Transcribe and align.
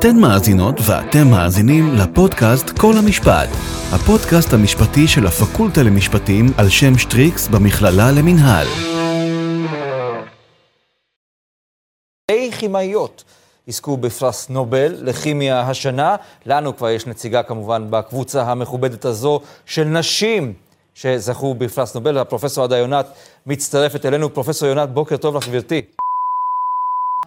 אתן 0.00 0.16
מאזינות 0.16 0.74
ואתם 0.86 1.30
מאזינים 1.30 1.94
לפודקאסט 1.94 2.78
כל 2.78 2.92
המשפט, 2.98 3.48
הפודקאסט 3.92 4.52
המשפטי 4.52 5.08
של 5.08 5.26
הפקולטה 5.26 5.82
למשפטים 5.82 6.46
על 6.58 6.68
שם 6.68 6.98
שטריקס 6.98 7.48
במכללה 7.48 8.10
למינהל. 8.10 8.66
כימאיות 12.58 13.24
יזכו 13.68 13.96
בפרס 13.96 14.48
נובל 14.48 14.94
לכימיה 14.98 15.60
השנה. 15.60 16.16
לנו 16.46 16.76
כבר 16.76 16.90
יש 16.90 17.06
נציגה 17.06 17.42
כמובן 17.42 17.86
בקבוצה 17.90 18.42
המכובדת 18.42 19.04
הזו 19.04 19.40
של 19.66 19.84
נשים 19.84 20.52
שזכו 20.94 21.54
בפרס 21.54 21.94
נובל. 21.94 22.18
הפרופסור 22.18 22.64
עדה 22.64 22.78
יונת 22.78 23.06
מצטרפת 23.46 24.06
אלינו. 24.06 24.34
פרופסור 24.34 24.68
יונת, 24.68 24.88
בוקר 24.88 25.16
טוב 25.16 25.36
לך, 25.36 25.48
גברתי. 25.48 25.82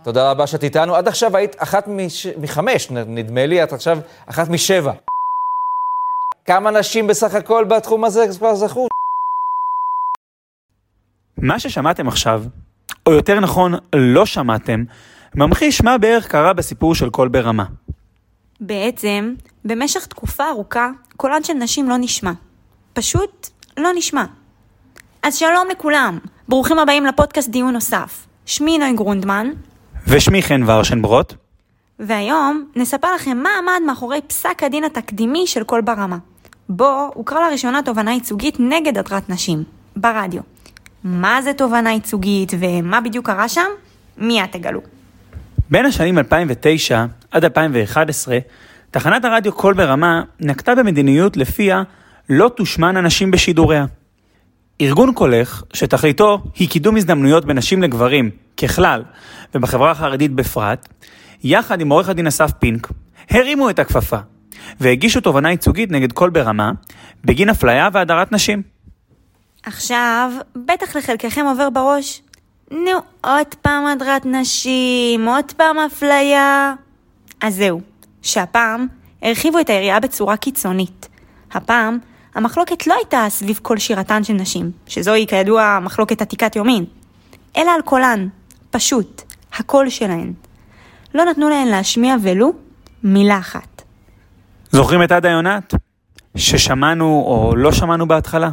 תודה 0.04 0.32
רבה 0.32 0.48
שאת 0.48 0.64
איתנו. 0.64 0.96
עד 0.96 1.08
עכשיו 1.08 1.38
היית 1.38 1.56
אחת 1.60 1.88
מש... 1.88 2.28
מחמש, 2.28 2.92
נדמה 2.92 3.46
לי, 3.46 3.64
את 3.64 3.74
עכשיו 3.74 3.98
אחת 4.26 4.50
משבע. 4.50 4.92
כמה 6.46 6.72
נשים 6.72 7.08
בסך 7.08 7.36
הכל 7.36 7.64
בתחום 7.64 8.04
הזה 8.04 8.26
כבר 8.38 8.56
זכו? 8.56 8.88
מה 11.38 11.60
ששמעתם 11.60 12.08
עכשיו, 12.08 12.44
או 13.06 13.12
יותר 13.12 13.40
נכון, 13.40 13.74
לא 13.96 14.26
שמעתם, 14.26 14.84
ממחיש 15.36 15.82
מה 15.82 15.98
בערך 15.98 16.28
קרה 16.28 16.54
בסיפור 16.54 16.96
של 16.96 17.10
קול 17.10 17.28
ברמה. 17.28 17.66
בעצם, 18.60 19.36
במשך 19.66 20.06
תקופה 20.06 20.50
ארוכה, 20.50 20.90
קולן 21.18 21.44
של 21.44 21.54
נשים 21.54 21.90
לא 21.90 21.96
נשמע. 22.00 22.32
פשוט 22.94 23.50
לא 23.78 23.90
נשמע. 23.96 24.26
אז 25.24 25.36
שלום 25.36 25.68
לכולם, 25.72 26.20
ברוכים 26.48 26.80
הבאים 26.80 27.06
לפודקאסט 27.06 27.50
דיון 27.50 27.74
נוסף. 27.74 28.28
שמי 28.46 28.78
נוי 28.78 28.94
גרונדמן. 28.94 29.48
ושמי 30.16 30.42
חן 30.42 30.62
ורשנברוט. 30.66 31.34
והיום 32.00 32.66
נספר 32.76 33.16
לכם 33.16 33.38
מה 33.38 33.50
עמד 33.60 33.88
מאחורי 33.88 34.20
פסק 34.28 34.64
הדין 34.64 34.84
התקדימי 34.84 35.48
של 35.48 35.64
קול 35.64 35.82
ברמה. 35.82 36.18
בו 36.70 37.10
הוכרה 37.14 37.40
לראשונה 37.50 37.82
תובענה 37.86 38.14
ייצוגית 38.14 38.56
נגד 38.60 38.98
הדרת 38.98 39.30
נשים, 39.30 39.64
ברדיו. 39.96 40.42
מה 41.04 41.42
זה 41.42 41.54
תובענה 41.54 41.92
ייצוגית 41.92 42.52
ומה 42.60 43.02
בדיוק 43.02 43.26
קרה 43.26 43.50
שם? 43.50 43.66
מיד 44.18 44.46
תגלו. 44.52 44.82
בין 45.70 45.86
השנים 45.86 46.18
2009 46.18 47.06
עד 47.32 47.44
2011, 47.44 48.38
תחנת 48.92 49.26
הרדיו 49.26 49.52
קול 49.52 49.74
ברמה 49.74 50.22
נקטה 50.40 50.76
במדיניות 50.76 51.38
לפיה 51.38 51.84
לא 52.30 52.50
תושמן 52.56 52.98
הנשים 52.98 53.32
בשידוריה. 53.32 53.86
ארגון 54.82 55.14
קולך, 55.14 55.64
שתכליתו 55.74 56.44
היא 56.56 56.70
קידום 56.70 56.98
הזדמנויות 56.98 57.46
בין 57.46 57.58
נשים 57.58 57.84
לגברים 57.84 58.43
ככלל, 58.64 59.04
ובחברה 59.56 59.92
החרדית 59.92 60.32
בפרט, 60.32 60.88
יחד 61.44 61.82
עם 61.82 61.90
עורך 61.90 62.10
הדין 62.10 62.28
אסף 62.28 62.52
פינק, 62.52 62.88
הרימו 63.30 63.70
את 63.70 63.80
הכפפה, 63.80 64.18
והגישו 64.80 65.22
תובנה 65.22 65.52
ייצוגית 65.52 65.92
נגד 65.92 66.12
קול 66.12 66.30
ברמה, 66.30 66.72
בגין 67.26 67.50
אפליה 67.50 67.90
והדרת 67.94 68.32
נשים. 68.32 68.62
עכשיו, 69.64 70.32
בטח 70.56 70.96
לחלקכם 70.96 71.46
עובר 71.46 71.70
בראש, 71.70 72.22
נו, 72.72 73.00
עוד 73.22 73.56
פעם 73.62 73.86
הדרת 73.86 74.26
נשים, 74.26 75.28
עוד 75.28 75.52
פעם 75.58 75.80
אפליה. 75.80 76.74
אז 77.42 77.56
זהו, 77.56 77.82
שהפעם 78.22 78.88
הרחיבו 79.22 79.60
את 79.60 79.70
היריעה 79.70 80.00
בצורה 80.00 80.38
קיצונית. 80.38 81.10
הפעם, 81.52 81.98
המחלוקת 82.36 82.88
לא 82.88 82.96
הייתה 82.96 83.26
סביב 83.30 83.60
כל 83.62 83.78
שירתן 83.78 84.24
של 84.24 84.34
נשים, 84.34 84.72
שזוהי 84.88 85.28
כידוע 85.28 85.80
מחלוקת 85.82 86.22
עתיקת 86.22 86.56
יומין, 86.56 86.86
אלא 87.58 87.72
על 87.72 87.82
קולן, 87.82 88.28
פשוט, 88.74 89.22
הקול 89.54 89.90
שלהן. 89.90 90.34
לא 91.14 91.26
נתנו 91.26 91.50
להן 91.50 91.68
להשמיע 91.68 92.16
ולו 92.22 92.54
מילה 93.04 93.38
אחת. 93.38 93.82
זוכרים 94.72 95.04
את 95.04 95.12
עדה 95.12 95.30
יונת? 95.30 95.74
ששמענו 96.38 97.06
או 97.06 97.56
לא 97.56 97.72
שמענו 97.72 98.08
בהתחלה? 98.08 98.50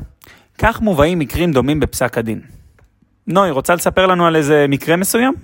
כך 0.59 0.81
מובאים 0.81 1.19
מקרים 1.19 1.53
דומים 1.53 1.81
בפסק 1.81 2.19
הדין. 2.19 2.41
נוי, 3.27 3.51
רוצה 3.51 3.75
לספר 3.75 4.07
לנו 4.07 4.27
על 4.27 4.37
איזה 4.37 4.67
מקרה 4.69 4.97
מסוים? 4.97 5.35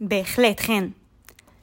בהחלט, 0.00 0.60
חן. 0.60 0.88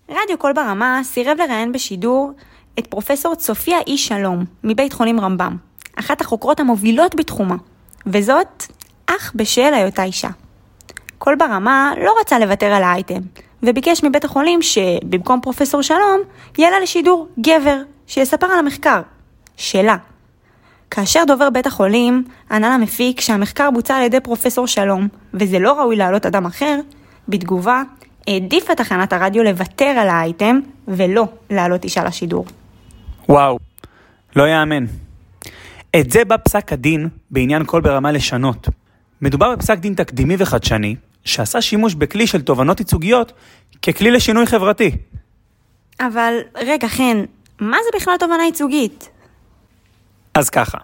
רדיו 0.10 0.38
קול 0.38 0.54
ברמה 0.54 1.02
סירב 1.04 1.38
לראיין 1.38 1.72
בשידור 1.72 2.32
את 2.80 2.88
פרופסור 2.88 3.36
צופיה 3.36 3.78
איש 3.88 4.08
שלום, 4.08 4.46
מבית 4.64 4.94
חולים 4.94 5.20
רמב"ם, 5.20 5.58
אחת 5.96 6.22
החוקרות 6.22 6.60
המובילות 6.60 7.16
בתחומה, 7.16 7.56
וזאת 8.06 8.64
אך 9.08 9.32
בשל 9.36 9.74
היותה 9.74 10.04
אישה. 10.04 10.30
קול 11.18 11.36
ברמה 11.36 11.94
לא 12.04 12.14
רצה 12.22 12.40
לוותר 12.40 12.66
על 12.66 12.84
האייטם, 12.84 13.20
וביקש 13.64 14.04
מבית 14.04 14.26
החולים 14.26 14.62
שבמקום 14.62 15.42
פרופסור 15.42 15.82
שלום, 15.82 16.22
יעלה 16.58 16.80
לשידור 16.80 17.28
גבר, 17.40 17.78
שיספר 18.08 18.48
על 18.48 18.60
המחקר. 18.60 19.02
שלה. 19.58 19.98
כאשר 20.92 21.24
דובר 21.28 21.50
בית 21.50 21.66
החולים 21.66 22.24
ענה 22.52 22.78
למפיק 22.78 23.22
שהמחקר 23.22 23.72
בוצע 23.72 23.96
על 23.96 24.04
ידי 24.04 24.20
פרופסור 24.20 24.68
שלום, 24.68 25.08
וזה 25.34 25.60
לא 25.60 25.80
ראוי 25.80 25.96
להעלות 25.96 26.26
אדם 26.26 26.46
אחר, 26.46 26.80
בתגובה 27.28 27.82
העדיפה 28.28 28.76
תחנת 28.76 29.14
הרדיו 29.14 29.44
לוותר 29.44 29.86
על 29.86 30.10
האייטם, 30.10 30.60
ולא 30.88 31.28
להעלות 31.50 31.84
אישה 31.84 32.04
לשידור. 32.04 32.46
וואו, 33.30 33.60
לא 34.36 34.48
יאמן. 34.48 34.86
את 36.00 36.12
זה 36.12 36.26
בא 36.26 36.36
פסק 36.44 36.74
הדין 36.74 37.10
בעניין 37.32 37.64
קול 37.64 37.82
ברמה 37.82 38.12
לשנות. 38.12 38.68
מדובר 39.22 39.56
בפסק 39.56 39.78
דין 39.78 39.94
תקדימי 39.94 40.36
וחדשני, 40.40 40.96
שעשה 41.28 41.62
שימוש 41.62 41.94
בכלי 41.94 42.28
של 42.28 42.42
תובנות 42.42 42.80
ייצוגיות 42.80 43.32
ככלי 43.82 44.12
לשינוי 44.12 44.46
חברתי. 44.46 44.92
אבל 46.00 46.34
רגע, 46.56 46.88
חן, 46.88 47.24
מה 47.60 47.78
זה 47.84 47.98
בכלל 48.00 48.14
תובנה 48.20 48.44
ייצוגית? 48.44 49.10
אז 50.34 50.50
ככה, 50.50 50.78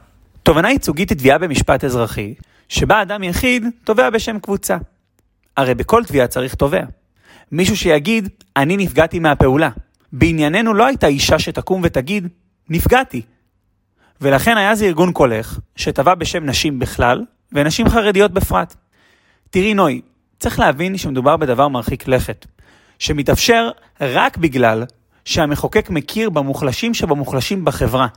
תובנה 0.43 0.71
ייצוגית 0.71 1.09
היא 1.09 1.17
תביעה 1.17 1.37
במשפט 1.37 1.83
אזרחי, 1.83 2.33
שבה 2.69 3.01
אדם 3.01 3.23
יחיד 3.23 3.65
תובע 3.83 4.09
בשם 4.09 4.39
קבוצה. 4.39 4.77
הרי 5.57 5.75
בכל 5.75 6.03
תביעה 6.03 6.27
צריך 6.27 6.55
תובע. 6.55 6.83
מישהו 7.51 7.77
שיגיד, 7.77 8.29
אני 8.57 8.77
נפגעתי 8.77 9.19
מהפעולה. 9.19 9.69
בענייננו 10.13 10.73
לא 10.73 10.85
הייתה 10.85 11.07
אישה 11.07 11.39
שתקום 11.39 11.81
ותגיד, 11.83 12.27
נפגעתי. 12.69 13.21
ולכן 14.21 14.57
היה 14.57 14.75
זה 14.75 14.85
ארגון 14.85 15.11
קולך, 15.11 15.59
שתבע 15.75 16.15
בשם 16.15 16.45
נשים 16.45 16.79
בכלל, 16.79 17.25
ונשים 17.51 17.89
חרדיות 17.89 18.31
בפרט. 18.31 18.75
תראי 19.49 19.73
נוי, 19.73 20.01
צריך 20.43 20.59
להבין 20.59 20.97
שמדובר 20.97 21.37
בדבר 21.37 21.67
מרחיק 21.67 22.07
לכת, 22.07 22.45
שמתאפשר 22.99 23.69
רק 24.01 24.37
בגלל 24.37 24.83
שהמחוקק 25.25 25.89
מכיר 25.89 26.29
במוחלשים 26.29 26.93
שבמוחלשים 26.93 27.65
בחברה, 27.65 28.07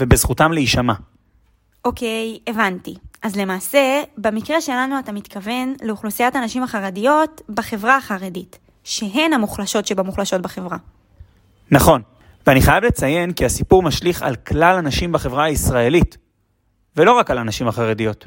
ובזכותם 0.00 0.52
להישמע. 0.52 0.92
אוקיי, 1.84 2.38
הבנתי. 2.46 2.94
אז 3.22 3.36
למעשה, 3.36 4.02
במקרה 4.16 4.60
שלנו 4.60 4.98
אתה 4.98 5.12
מתכוון 5.12 5.74
לאוכלוסיית 5.82 6.36
הנשים 6.36 6.62
החרדיות 6.62 7.42
בחברה 7.48 7.96
החרדית, 7.96 8.58
שהן 8.84 9.32
המוחלשות 9.32 9.86
שבמוחלשות 9.86 10.42
בחברה. 10.42 10.76
נכון, 11.70 12.02
ואני 12.46 12.60
חייב 12.60 12.84
לציין 12.84 13.32
כי 13.32 13.44
הסיפור 13.44 13.82
משליך 13.82 14.22
על 14.22 14.36
כלל 14.36 14.78
הנשים 14.78 15.12
בחברה 15.12 15.44
הישראלית, 15.44 16.16
ולא 16.96 17.12
רק 17.12 17.30
על 17.30 17.38
הנשים 17.38 17.68
החרדיות. 17.68 18.26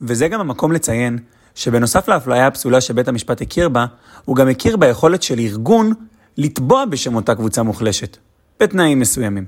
וזה 0.00 0.28
גם 0.28 0.40
המקום 0.40 0.72
לציין 0.72 1.18
שבנוסף 1.54 2.08
לאפליה 2.08 2.46
הפסולה 2.46 2.80
שבית 2.80 3.08
המשפט 3.08 3.40
הכיר 3.40 3.68
בה, 3.68 3.86
הוא 4.24 4.36
גם 4.36 4.48
הכיר 4.48 4.76
ביכולת 4.76 5.22
של 5.22 5.38
ארגון 5.38 5.92
לתבוע 6.36 6.84
בשם 6.84 7.14
אותה 7.14 7.34
קבוצה 7.34 7.62
מוחלשת, 7.62 8.16
בתנאים 8.60 9.00
מסוימים. 9.00 9.44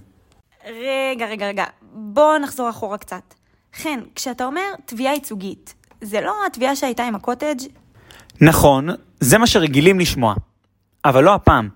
רגע, 0.66 1.26
רגע, 1.26 1.46
רגע, 1.46 1.64
בוא 1.92 2.38
נחזור 2.38 2.70
אחורה 2.70 2.98
קצת. 2.98 3.34
חן, 3.74 3.98
כשאתה 4.14 4.44
אומר 4.44 4.62
תביעה 4.86 5.14
ייצוגית, 5.14 5.74
זה 6.00 6.20
לא 6.20 6.34
התביעה 6.46 6.76
שהייתה 6.76 7.04
עם 7.04 7.14
הקוטג'? 7.14 7.58
נכון, 8.40 8.88
זה 9.20 9.38
מה 9.38 9.46
שרגילים 9.46 10.00
לשמוע. 10.00 10.34
אבל 11.04 11.24
לא 11.24 11.34
הפעם. 11.34 11.68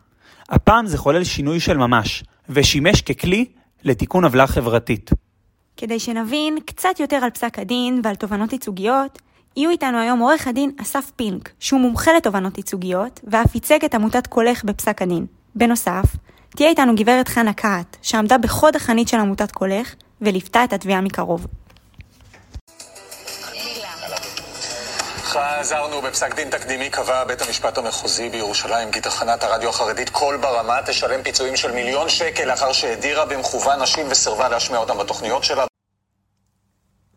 הפעם 0.49 0.87
זה 0.87 0.99
חולל 0.99 1.25
שינוי 1.25 1.61
של 1.61 1.77
ממש, 1.77 2.25
ושימש 2.49 3.03
ככלי 3.03 3.45
לתיקון 3.85 4.25
עוולה 4.25 4.47
חברתית. 4.47 5.11
כדי 5.77 6.01
שנבין 6.01 6.59
קצת 6.67 7.01
יותר 7.01 7.17
על 7.17 7.31
פסק 7.31 7.59
הדין 7.59 8.01
ועל 8.05 8.15
תובנות 8.15 8.53
ייצוגיות, 8.53 9.19
יהיו 9.57 9.71
איתנו 9.71 9.99
היום 9.99 10.19
עורך 10.19 10.47
הדין 10.47 10.71
אסף 10.83 11.11
פינק, 11.17 11.51
שהוא 11.61 11.81
מומחה 11.81 12.13
לתובנות 12.13 12.59
ייצוגיות, 12.59 13.21
ואף 13.25 13.55
ייצג 13.55 13.85
את 13.85 13.95
עמותת 13.95 14.27
קולך 14.27 14.65
בפסק 14.65 15.03
הדין. 15.03 15.27
בנוסף, 15.55 16.05
תהיה 16.49 16.69
איתנו 16.69 16.95
גברת 16.97 17.29
חנה 17.29 17.53
קהת, 17.53 17.97
שעמדה 18.03 18.39
בחוד 18.39 18.77
החנית 18.77 19.09
של 19.09 19.17
עמותת 19.17 19.51
קולך, 19.51 19.95
וליוותה 20.21 20.65
את 20.65 20.73
התביעה 20.73 21.01
מקרוב. 21.01 21.47
חזרנו 25.23 26.03
בפסק 26.03 26.35
דין 26.35 26.51
תקדימי 26.51 26.91
קבע 26.91 27.25
בית 27.25 27.43
המשפט 27.43 27.79
המחוזי 27.79 28.29
בירושלים 28.29 28.91
כי 28.91 29.01
תחנת 29.01 29.43
הרדיו 29.43 29.69
החרדית 29.69 30.11
קול 30.11 30.37
ברמה 30.37 30.79
תשלם 30.87 31.23
פיצויים 31.23 31.57
של 31.57 31.73
מיליון 31.73 32.09
שקל 32.09 32.45
לאחר 32.45 32.73
שהדירה 32.73 33.27
במכוון 33.27 33.83
נשים 33.83 34.07
וסירבה 34.11 34.49
להשמיע 34.49 34.79
אותם 34.79 34.99
בתוכניות 34.99 35.45
שלה. 35.45 35.65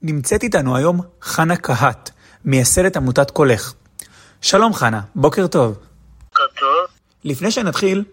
נמצאת 0.01 0.43
איתנו 0.43 0.77
היום 0.77 0.99
חנה 1.21 1.55
קהת, 1.55 2.11
מייסדת 2.45 2.97
עמותת 2.97 3.31
קולך. 3.31 3.73
שלום 4.41 4.73
חנה, 4.73 5.01
בוקר 5.15 5.47
טוב. 5.47 5.77
בוקר 6.29 6.43
טוב. 6.59 6.97
לפני 7.23 7.51
שנתחיל, 7.51 8.03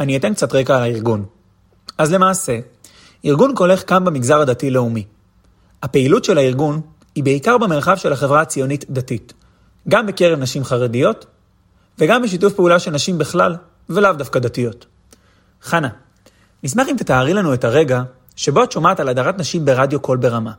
אני 0.00 0.16
אתן 0.16 0.34
קצת 0.34 0.54
רקע 0.54 0.76
על 0.76 0.82
הארגון. 0.82 1.24
אז 1.98 2.12
למעשה, 2.12 2.58
ארגון 3.24 3.54
קולך 3.54 3.82
קם 3.82 4.04
במגזר 4.04 4.40
הדתי-לאומי. 4.40 5.04
הפעילות 5.82 6.24
של 6.24 6.38
הארגון 6.38 6.80
היא 7.14 7.24
בעיקר 7.24 7.58
במרחב 7.58 7.96
של 7.96 8.12
החברה 8.12 8.40
הציונית-דתית, 8.40 9.32
גם 9.88 10.06
בקרב 10.06 10.38
נשים 10.38 10.64
חרדיות, 10.64 11.26
וגם 11.98 12.22
בשיתוף 12.22 12.52
פעולה 12.52 12.78
של 12.78 12.90
נשים 12.90 13.18
בכלל, 13.18 13.56
ולאו 13.90 14.12
דווקא 14.12 14.38
דתיות. 14.38 14.86
חנה, 15.62 15.88
נשמח 16.62 16.88
אם 16.88 16.96
תתארי 16.98 17.34
לנו 17.34 17.54
את 17.54 17.64
הרגע 17.64 18.02
שבו 18.36 18.64
את 18.64 18.72
שומעת 18.72 19.00
על 19.00 19.08
הדרת 19.08 19.38
נשים 19.38 19.64
ברדיו 19.64 20.00
קול 20.00 20.16
ברמה. 20.16 20.52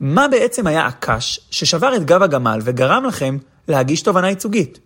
מה 0.00 0.28
בעצם 0.28 0.66
היה 0.66 0.86
הקש 0.86 1.40
ששבר 1.50 1.96
את 1.96 2.04
גב 2.04 2.22
הגמל 2.22 2.58
וגרם 2.64 3.04
לכם 3.04 3.36
להגיש 3.68 4.02
תובנה 4.02 4.28
ייצוגית? 4.28 4.78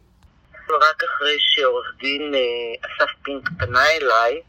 רק 0.70 1.02
אחרי 1.04 1.36
שעורך 1.38 1.86
דין 2.00 2.34
אה, 2.34 2.40
אסף 2.86 3.10
פינק 3.22 3.48
פנה 3.58 3.86
אליי 3.90 4.40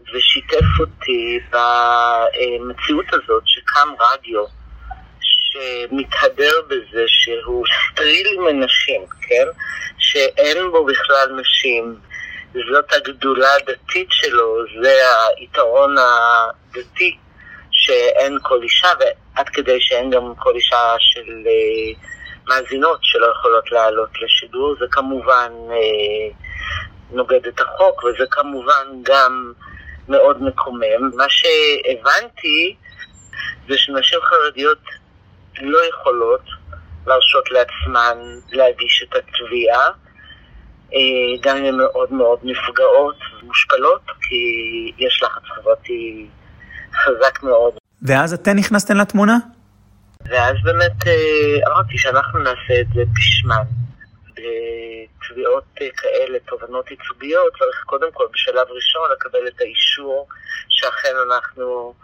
ושיתף 0.00 0.80
אותי 0.80 1.38
במציאות 1.50 3.06
הזאת 3.12 3.42
שקם 3.46 3.88
רדיו 4.00 4.44
שמתהדר 5.20 6.52
בזה 6.68 7.04
שהוא 7.06 7.64
סטרילי 7.92 8.38
מנשים, 8.38 9.06
כן? 9.20 9.46
שאין 9.98 10.70
בו 10.70 10.84
בכלל 10.84 11.40
נשים. 11.40 11.96
זאת 12.52 12.92
הגדולה 12.92 13.54
הדתית 13.54 14.08
שלו, 14.10 14.56
זה 14.82 14.96
היתרון 15.36 15.94
הדתי 15.98 17.16
שאין 17.70 18.38
כל 18.42 18.62
אישה, 18.62 18.88
ועד 19.36 19.48
כדי 19.48 19.80
שאין 19.80 20.10
גם 20.10 20.34
כל 20.38 20.54
אישה 20.54 20.94
של 20.98 21.42
uh, 21.44 21.98
מאזינות 22.48 22.98
שלא 23.02 23.26
יכולות 23.26 23.72
לעלות 23.72 24.10
לשידור, 24.22 24.74
זה 24.78 24.84
כמובן 24.90 25.52
uh, 25.68 26.34
נוגד 27.10 27.46
את 27.46 27.60
החוק, 27.60 28.04
וזה 28.04 28.24
כמובן 28.30 28.86
גם 29.02 29.52
מאוד 30.08 30.42
מקומם. 30.42 31.10
מה 31.16 31.26
שהבנתי 31.28 32.76
זה 33.68 33.78
שנשים 33.78 34.18
חרדיות 34.20 34.78
לא 35.62 35.78
יכולות 35.88 36.42
להרשות 37.06 37.50
לעצמן 37.50 38.18
להגיש 38.52 39.04
את 39.08 39.14
התביעה, 39.14 39.90
אה, 40.94 41.40
גם 41.40 41.56
אם 41.56 41.64
הן 41.64 41.76
מאוד 41.76 42.12
מאוד 42.12 42.38
נפגעות 42.42 43.16
ומושפלות, 43.42 44.02
כי 44.20 44.92
יש 44.98 45.22
לחץ 45.22 45.42
חברתי 45.54 46.26
חזק 46.94 47.42
מאוד. 47.42 47.83
ואז 48.04 48.34
אתן 48.34 48.56
נכנסתן 48.56 48.96
לתמונה? 48.96 49.36
ואז 50.24 50.56
באמת 50.64 51.06
אה, 51.06 51.72
אמרתי 51.72 51.98
שאנחנו 51.98 52.38
נעשה 52.38 52.80
את 52.80 52.86
זה 52.94 53.02
בשמן. 53.12 53.64
בתביעות 54.30 55.64
אה, 55.80 55.88
כאלה, 55.96 56.38
תובנות 56.38 56.90
ייצוגיות, 56.90 57.52
צריך 57.58 57.82
קודם 57.86 58.12
כל 58.12 58.26
בשלב 58.32 58.66
ראשון 58.70 59.10
לקבל 59.12 59.48
את 59.48 59.60
האישור 59.60 60.28
שאכן 60.68 61.14
אנחנו, 61.26 61.94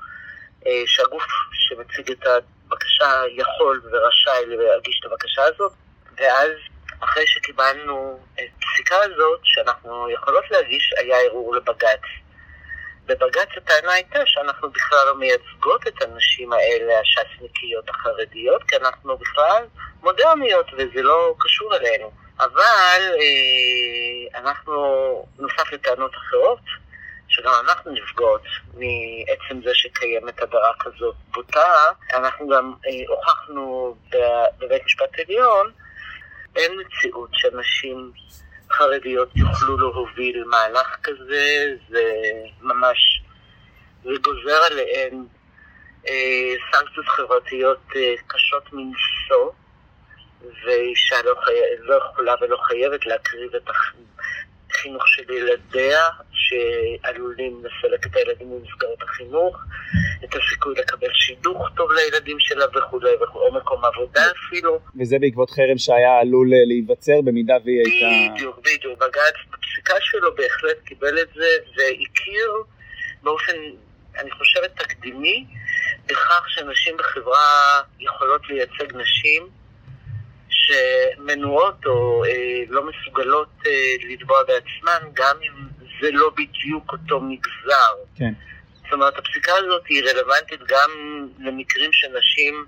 שהגוף 0.86 1.26
שמציג 1.52 2.10
את 2.10 2.26
הבקשה 2.26 3.22
יכול 3.36 3.80
ורשאי 3.92 4.56
להגיש 4.56 5.00
את 5.00 5.12
הבקשה 5.12 5.42
הזאת, 5.42 5.72
ואז 6.16 6.50
אחרי 7.00 7.26
שקיבלנו 7.26 8.20
את 8.34 8.50
הפסיקה 8.56 8.96
הזאת, 8.96 9.40
שאנחנו 9.44 10.10
יכולות 10.10 10.44
להגיש, 10.50 10.94
היה 10.98 11.16
ערעור 11.16 11.54
לבג"ץ. 11.54 12.00
בבג"ץ 13.10 13.48
הטענה 13.56 13.92
הייתה 13.92 14.18
שאנחנו 14.26 14.70
בכלל 14.70 15.06
לא 15.06 15.18
מייצגות 15.18 15.86
את 15.88 16.02
הנשים 16.02 16.52
האלה, 16.52 17.00
הש"סניקיות 17.00 17.88
החרדיות, 17.88 18.62
כי 18.62 18.76
אנחנו 18.76 19.16
בכלל 19.16 19.64
מודרניות 20.02 20.66
וזה 20.72 21.02
לא 21.02 21.34
קשור 21.38 21.76
אלינו. 21.76 22.10
אבל 22.38 23.00
אה, 23.20 24.40
אנחנו, 24.40 24.74
נוסף 25.38 25.72
לטענות 25.72 26.10
אחרות, 26.14 26.60
שגם 27.28 27.52
אנחנו 27.64 27.92
נפגעות 27.92 28.42
מעצם 28.74 29.62
זה 29.64 29.70
שקיימת 29.74 30.42
הדרה 30.42 30.72
כזאת 30.80 31.14
בוטה. 31.34 31.72
אנחנו 32.14 32.48
גם 32.48 32.74
אה, 32.86 33.16
הוכחנו 33.16 33.96
בבית 34.58 34.84
משפט 34.84 35.18
עליון, 35.18 35.72
אין 36.56 36.72
מציאות 36.80 37.30
שנשים 37.32 38.12
חרדיות 38.72 39.36
יוכלו 39.36 39.78
להוביל 39.78 40.44
מהלך 40.44 40.96
כזה, 41.02 41.74
זה 41.88 42.02
ממש, 42.60 43.22
זה 44.04 44.10
גוזר 44.22 44.62
עליהן 44.70 45.24
אה, 46.08 46.54
סנקציות 46.72 47.08
חברתיות 47.08 47.80
אה, 47.96 48.14
קשות 48.26 48.72
מנשוא, 48.72 49.50
ואישה 50.64 51.22
לא, 51.24 51.34
חי... 51.44 51.52
לא 51.78 51.94
יכולה 51.94 52.34
ולא 52.40 52.56
חייבת 52.56 53.06
להקריב 53.06 53.54
את 53.54 53.68
החינוך 54.80 55.08
של 55.08 55.32
ילדיה, 55.32 56.08
שעלולים 56.32 57.62
לסלק 57.64 58.06
את 58.06 58.16
הילדים 58.16 58.50
ממסגרת 58.50 59.02
החינוך, 59.02 59.56
את 60.24 60.34
הסיכוי 60.34 60.74
לקבל 60.78 61.08
שידוך 61.12 61.68
טוב 61.76 61.92
לילדים 61.92 62.36
שלה 62.40 62.64
וכולי, 62.74 63.10
או 63.34 63.54
מקום 63.54 63.84
עבודה 63.84 64.22
אפילו. 64.30 64.78
וזה 65.00 65.16
בעקבות 65.20 65.50
חרם 65.50 65.78
שהיה 65.78 66.18
עלול 66.20 66.48
אה, 66.54 66.58
להיווצר 66.66 67.20
במידה 67.24 67.54
והיא 67.64 67.80
הייתה... 67.84 68.34
בדיוק, 68.34 68.58
בדיוק. 68.58 68.98
בג"ץ 68.98 69.36
בפסיקה 69.52 69.94
שלו 70.00 70.34
בהחלט 70.34 70.78
קיבל 70.84 71.18
את 71.18 71.28
זה 71.34 71.48
והכיר 71.76 72.50
באופן, 73.22 73.56
אני 74.18 74.30
חושבת, 74.30 74.70
תקדימי, 74.76 75.46
בכך 76.06 76.44
שנשים 76.48 76.96
בחברה 76.96 77.80
יכולות 78.00 78.42
לייצג 78.48 78.96
נשים. 78.96 79.59
שמנועות 80.70 81.86
או 81.86 82.24
אה, 82.24 82.62
לא 82.68 82.82
מסוגלות 82.86 83.48
אה, 83.66 83.72
לתבוע 84.10 84.42
בעצמן, 84.42 85.08
גם 85.14 85.36
אם 85.42 85.52
זה 86.00 86.10
לא 86.12 86.30
בדיוק 86.30 86.92
אותו 86.92 87.20
מגזר. 87.20 87.94
כן. 88.16 88.32
זאת 88.82 88.92
אומרת, 88.92 89.18
הפסיקה 89.18 89.52
הזאת 89.56 89.82
היא 89.88 90.02
רלוונטית 90.04 90.60
גם 90.66 90.90
למקרים 91.38 91.90
שנשים 91.92 92.64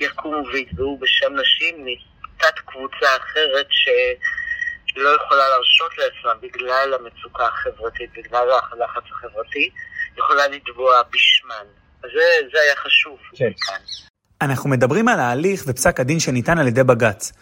יקומו 0.00 0.46
ויתבעו 0.52 0.98
בשם 0.98 1.32
נשים 1.36 1.84
מתת 1.84 2.58
קבוצה 2.64 3.16
אחרת 3.16 3.66
שלא 3.70 5.08
יכולה 5.08 5.48
להרשות 5.48 5.98
לעצמה 5.98 6.34
בגלל 6.34 6.94
המצוקה 6.94 7.46
החברתית, 7.46 8.10
בגלל 8.16 8.48
הלחץ 8.72 9.02
החברתי, 9.10 9.70
יכולה 10.18 10.48
לתבוע 10.48 11.02
בשמן. 11.02 11.66
זה, 12.02 12.48
זה 12.52 12.60
היה 12.60 12.76
חשוב 12.76 13.18
כן. 13.36 13.50
כאן. 13.66 14.07
אנחנו 14.40 14.70
מדברים 14.70 15.08
על 15.08 15.20
ההליך 15.20 15.64
ופסק 15.66 16.00
הדין 16.00 16.20
שניתן 16.20 16.58
על 16.58 16.68
ידי 16.68 16.82
בג"ץ. 16.82 17.32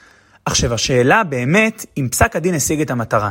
עכשיו, 0.45 0.75
השאלה 0.75 1.25
באמת, 1.25 1.87
אם 1.97 2.09
פסק 2.11 2.37
הדין 2.37 2.55
השיג 2.55 2.81
את 2.81 2.91
המטרה. 2.91 3.31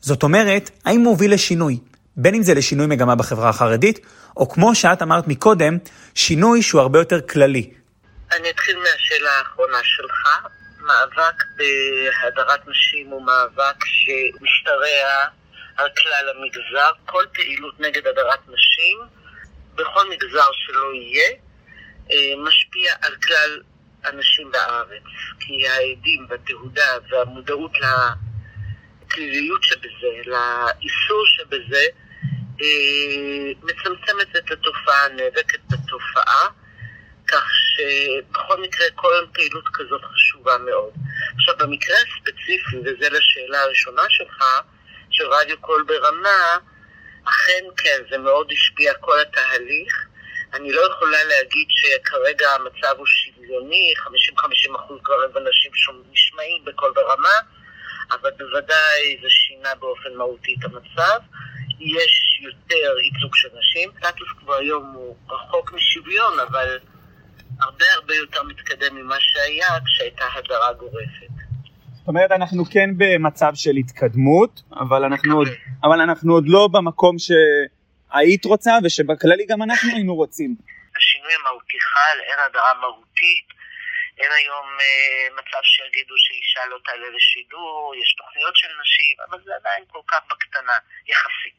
זאת 0.00 0.22
אומרת, 0.22 0.70
האם 0.84 1.00
הוא 1.00 1.08
הוביל 1.08 1.34
לשינוי? 1.34 1.78
בין 2.16 2.34
אם 2.34 2.42
זה 2.42 2.54
לשינוי 2.54 2.86
מגמה 2.86 3.14
בחברה 3.14 3.48
החרדית, 3.48 3.98
או 4.36 4.48
כמו 4.48 4.74
שאת 4.74 5.02
אמרת 5.02 5.28
מקודם, 5.28 5.78
שינוי 6.14 6.62
שהוא 6.62 6.80
הרבה 6.80 6.98
יותר 6.98 7.20
כללי. 7.20 7.70
אני 8.32 8.50
אתחיל 8.50 8.76
מהשאלה 8.76 9.30
האחרונה 9.38 9.78
שלך. 9.82 10.48
מאבק 10.80 11.42
בהדרת 11.56 12.60
נשים 12.68 13.06
הוא 13.10 13.26
מאבק 13.26 13.84
שמשתרע 13.84 15.26
על 15.76 15.88
כלל 16.02 16.28
המגזר. 16.28 16.90
כל 17.04 17.24
פעילות 17.32 17.80
נגד 17.80 18.06
הדרת 18.06 18.40
נשים, 18.48 18.98
בכל 19.74 20.10
מגזר 20.10 20.48
שלא 20.52 20.94
יהיה, 20.94 21.45
משפיע 22.38 22.94
על 23.02 23.14
כלל 23.16 23.60
הנשים 24.04 24.50
בארץ. 24.50 25.02
כי 25.40 25.68
העדים 25.68 26.26
והתהודה 26.28 26.98
והמודעות 27.10 27.72
לפליליות 29.06 29.62
שבזה, 29.62 30.06
לאיסור 30.26 31.22
שבזה, 31.26 31.86
אה, 32.62 33.52
מצמצמת 33.62 34.36
את 34.36 34.50
התופעה, 34.50 35.08
נאבקת 35.08 35.60
בתופעה, 35.70 36.48
כך 37.26 37.44
שבכל 37.54 38.60
מקרה 38.62 38.86
כל 38.94 39.26
פעילות 39.32 39.64
כזאת 39.74 40.00
חשובה 40.04 40.58
מאוד. 40.58 40.92
עכשיו, 41.36 41.54
במקרה 41.58 41.96
הספציפי, 41.96 42.76
וזה 42.78 43.08
לשאלה 43.08 43.60
הראשונה 43.60 44.02
שלך, 44.08 44.44
של 45.10 45.24
רדיו 45.24 45.60
קול 45.60 45.84
ברמה, 45.86 46.56
אכן 47.24 47.64
כן, 47.76 48.02
זה 48.10 48.18
מאוד 48.18 48.48
השפיע 48.52 48.94
כל 48.94 49.20
התהליך. 49.20 50.06
אני 50.56 50.72
לא 50.72 50.80
יכולה 50.92 51.24
להגיד 51.24 51.66
שכרגע 51.70 52.46
המצב 52.50 52.98
הוא 52.98 53.06
שוויוני, 53.06 53.94
50-50 54.72 54.76
אחוז 54.76 54.98
גברים 55.02 55.30
ונשים 55.34 55.72
נשמעים 56.12 56.64
בקול 56.64 56.92
ברמה, 56.94 57.36
אבל 58.10 58.30
בוודאי 58.38 59.18
זה 59.22 59.28
שינה 59.30 59.74
באופן 59.80 60.14
מהותי 60.16 60.56
את 60.58 60.64
המצב. 60.64 61.18
יש 61.80 62.40
יותר 62.42 62.98
ייצוג 63.04 63.34
של 63.34 63.48
נשים. 63.58 63.90
סטטוס 63.98 64.28
קוו 64.40 64.54
היום 64.54 64.92
הוא 64.94 65.16
רחוק 65.30 65.72
משוויון, 65.72 66.40
אבל 66.48 66.78
הרבה 67.60 67.84
הרבה 67.94 68.14
יותר 68.14 68.42
מתקדם 68.42 68.96
ממה 68.96 69.16
שהיה 69.18 69.68
כשהייתה 69.84 70.24
הדרה 70.34 70.72
גורפת. 70.72 71.36
זאת 71.92 72.08
אומרת, 72.08 72.32
אנחנו 72.32 72.64
כן 72.64 72.90
במצב 72.96 73.52
של 73.54 73.76
התקדמות, 73.76 74.62
אבל 74.80 75.04
אנחנו, 75.04 75.36
עוד, 75.36 75.48
אבל 75.84 76.00
אנחנו 76.00 76.32
עוד 76.32 76.44
לא 76.48 76.68
במקום 76.72 77.18
שהיית 78.12 78.44
רוצה 78.44 78.72
ושבכללי 78.84 79.46
גם 79.48 79.62
אנחנו 79.62 79.90
היינו 79.94 80.14
רוצים. 80.14 80.54
השינוי 80.96 81.32
המהותי 81.40 81.80
חל, 81.80 82.18
אין 82.28 82.38
הדרה 82.46 82.72
מהותית, 82.80 83.46
אין 84.18 84.30
היום 84.38 84.66
אה, 84.80 85.34
מצב 85.38 85.62
שיגידו 85.62 86.14
שאישה 86.24 86.60
לא 86.70 86.76
תעלה 86.84 87.08
לשידור, 87.16 87.94
יש 88.02 88.14
תוכניות 88.18 88.56
של 88.56 88.68
נשים, 88.82 89.16
אבל 89.28 89.38
זה 89.44 89.52
עדיין 89.60 89.84
כל 89.88 89.98
כך 90.08 90.20
בקטנה, 90.30 90.76
יחסית. 91.08 91.56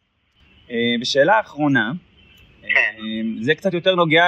ושאלה 1.02 1.40
אחרונה, 1.40 1.92
כן. 2.62 2.96
זה 3.42 3.56
קצת 3.56 3.74
יותר 3.74 3.96
נוגע 3.96 4.26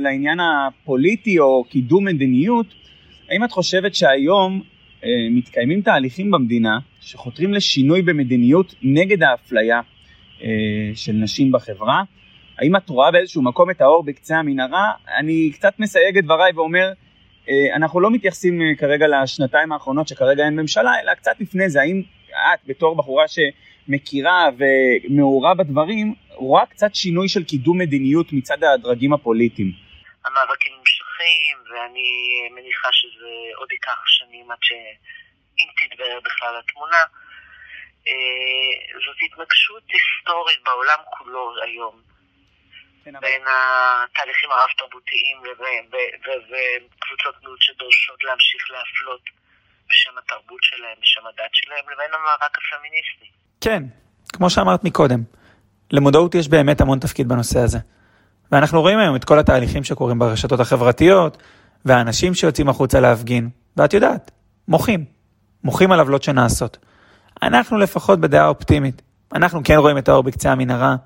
לעניין 0.00 0.38
הפוליטי 0.40 1.38
או 1.38 1.64
קידום 1.64 2.04
מדיניות. 2.04 2.66
האם 3.30 3.44
את 3.44 3.50
חושבת 3.50 3.94
שהיום 3.94 4.62
מתקיימים 5.30 5.82
תהליכים 5.82 6.30
במדינה 6.30 6.78
שחותרים 7.00 7.54
לשינוי 7.54 8.02
במדיניות 8.02 8.74
נגד 8.82 9.22
האפליה 9.22 9.80
של 10.94 11.12
נשים 11.12 11.52
בחברה? 11.52 12.02
האם 12.58 12.76
את 12.76 12.88
רואה 12.88 13.10
באיזשהו 13.10 13.42
מקום 13.42 13.70
את 13.70 13.80
האור 13.80 14.02
בקצה 14.02 14.36
המנהרה? 14.36 14.92
אני 15.16 15.50
קצת 15.54 15.74
מסייג 15.78 16.18
את 16.18 16.24
דבריי 16.24 16.52
ואומר, 16.54 16.92
אנחנו 17.74 18.00
לא 18.00 18.10
מתייחסים 18.10 18.60
כרגע 18.78 19.06
לשנתיים 19.08 19.72
האחרונות 19.72 20.08
שכרגע 20.08 20.44
אין 20.44 20.56
ממשלה, 20.56 21.00
אלא 21.02 21.14
קצת 21.14 21.40
לפני 21.40 21.68
זה, 21.68 21.80
האם 21.80 22.02
את 22.30 22.60
בתור 22.66 22.96
בחורה 22.96 23.24
שמכירה 23.28 24.48
ומעורה 24.58 25.54
בדברים, 25.54 26.14
רואה 26.34 26.66
קצת 26.66 26.94
שינוי 26.94 27.28
של 27.28 27.44
קידום 27.44 27.78
מדיניות 27.78 28.32
מצד 28.32 28.64
הדרגים 28.64 29.12
הפוליטיים? 29.12 29.72
המאבקים 30.24 30.72
נמשכים, 30.78 31.56
ואני 31.70 32.10
מניחה 32.54 32.88
שזה 32.92 33.30
עוד 33.58 33.72
ייקח 33.72 34.02
שנים 34.06 34.50
עד 34.50 34.58
שאם 34.60 35.66
תתברר 35.76 36.18
בכלל 36.24 36.54
התמונה. 36.64 37.02
זאת 39.04 39.18
התנגשות 39.26 39.82
היסטורית 39.94 40.60
בעולם 40.64 41.00
כולו 41.18 41.52
היום. 41.64 41.96
כן, 43.04 43.12
בין 43.20 43.42
התהליכים 43.42 44.50
הרב-תרבותיים 44.50 45.36
וקבוצות 45.42 47.34
מיעוט 47.42 47.60
שדורשות 47.60 48.24
להמשיך 48.24 48.62
להפלות 48.70 49.20
בשם 49.88 50.10
התרבות 50.18 50.62
שלהם, 50.62 50.96
בשם 51.02 51.26
הדת 51.26 51.52
שלהם, 51.52 51.84
לבין 51.92 52.10
המאבק 52.14 52.58
הפמיניסטי. 52.58 53.30
כן, 53.60 53.82
כמו 54.32 54.50
שאמרת 54.50 54.84
מקודם, 54.84 55.20
למודעות 55.90 56.34
יש 56.34 56.48
באמת 56.48 56.80
המון 56.80 56.98
תפקיד 56.98 57.28
בנושא 57.28 57.58
הזה. 57.58 57.78
ואנחנו 58.52 58.80
רואים 58.80 58.98
היום 58.98 59.16
את 59.16 59.24
כל 59.24 59.38
התהליכים 59.38 59.84
שקורים 59.84 60.18
ברשתות 60.18 60.60
החברתיות, 60.60 61.42
והאנשים 61.84 62.34
שיוצאים 62.34 62.68
החוצה 62.68 63.00
להפגין, 63.00 63.48
ואת 63.76 63.94
יודעת, 63.94 64.30
מוחים. 64.68 65.04
מוחים 65.64 65.92
על 65.92 66.00
עוולות 66.00 66.22
שנעשות. 66.22 66.76
אנחנו 67.42 67.78
לפחות 67.78 68.20
בדעה 68.20 68.46
אופטימית. 68.46 69.02
אנחנו 69.34 69.60
כן 69.64 69.74
רואים 69.74 69.98
את 69.98 70.08
האור 70.08 70.22
בקצה 70.22 70.52
המנהרה, 70.52 70.96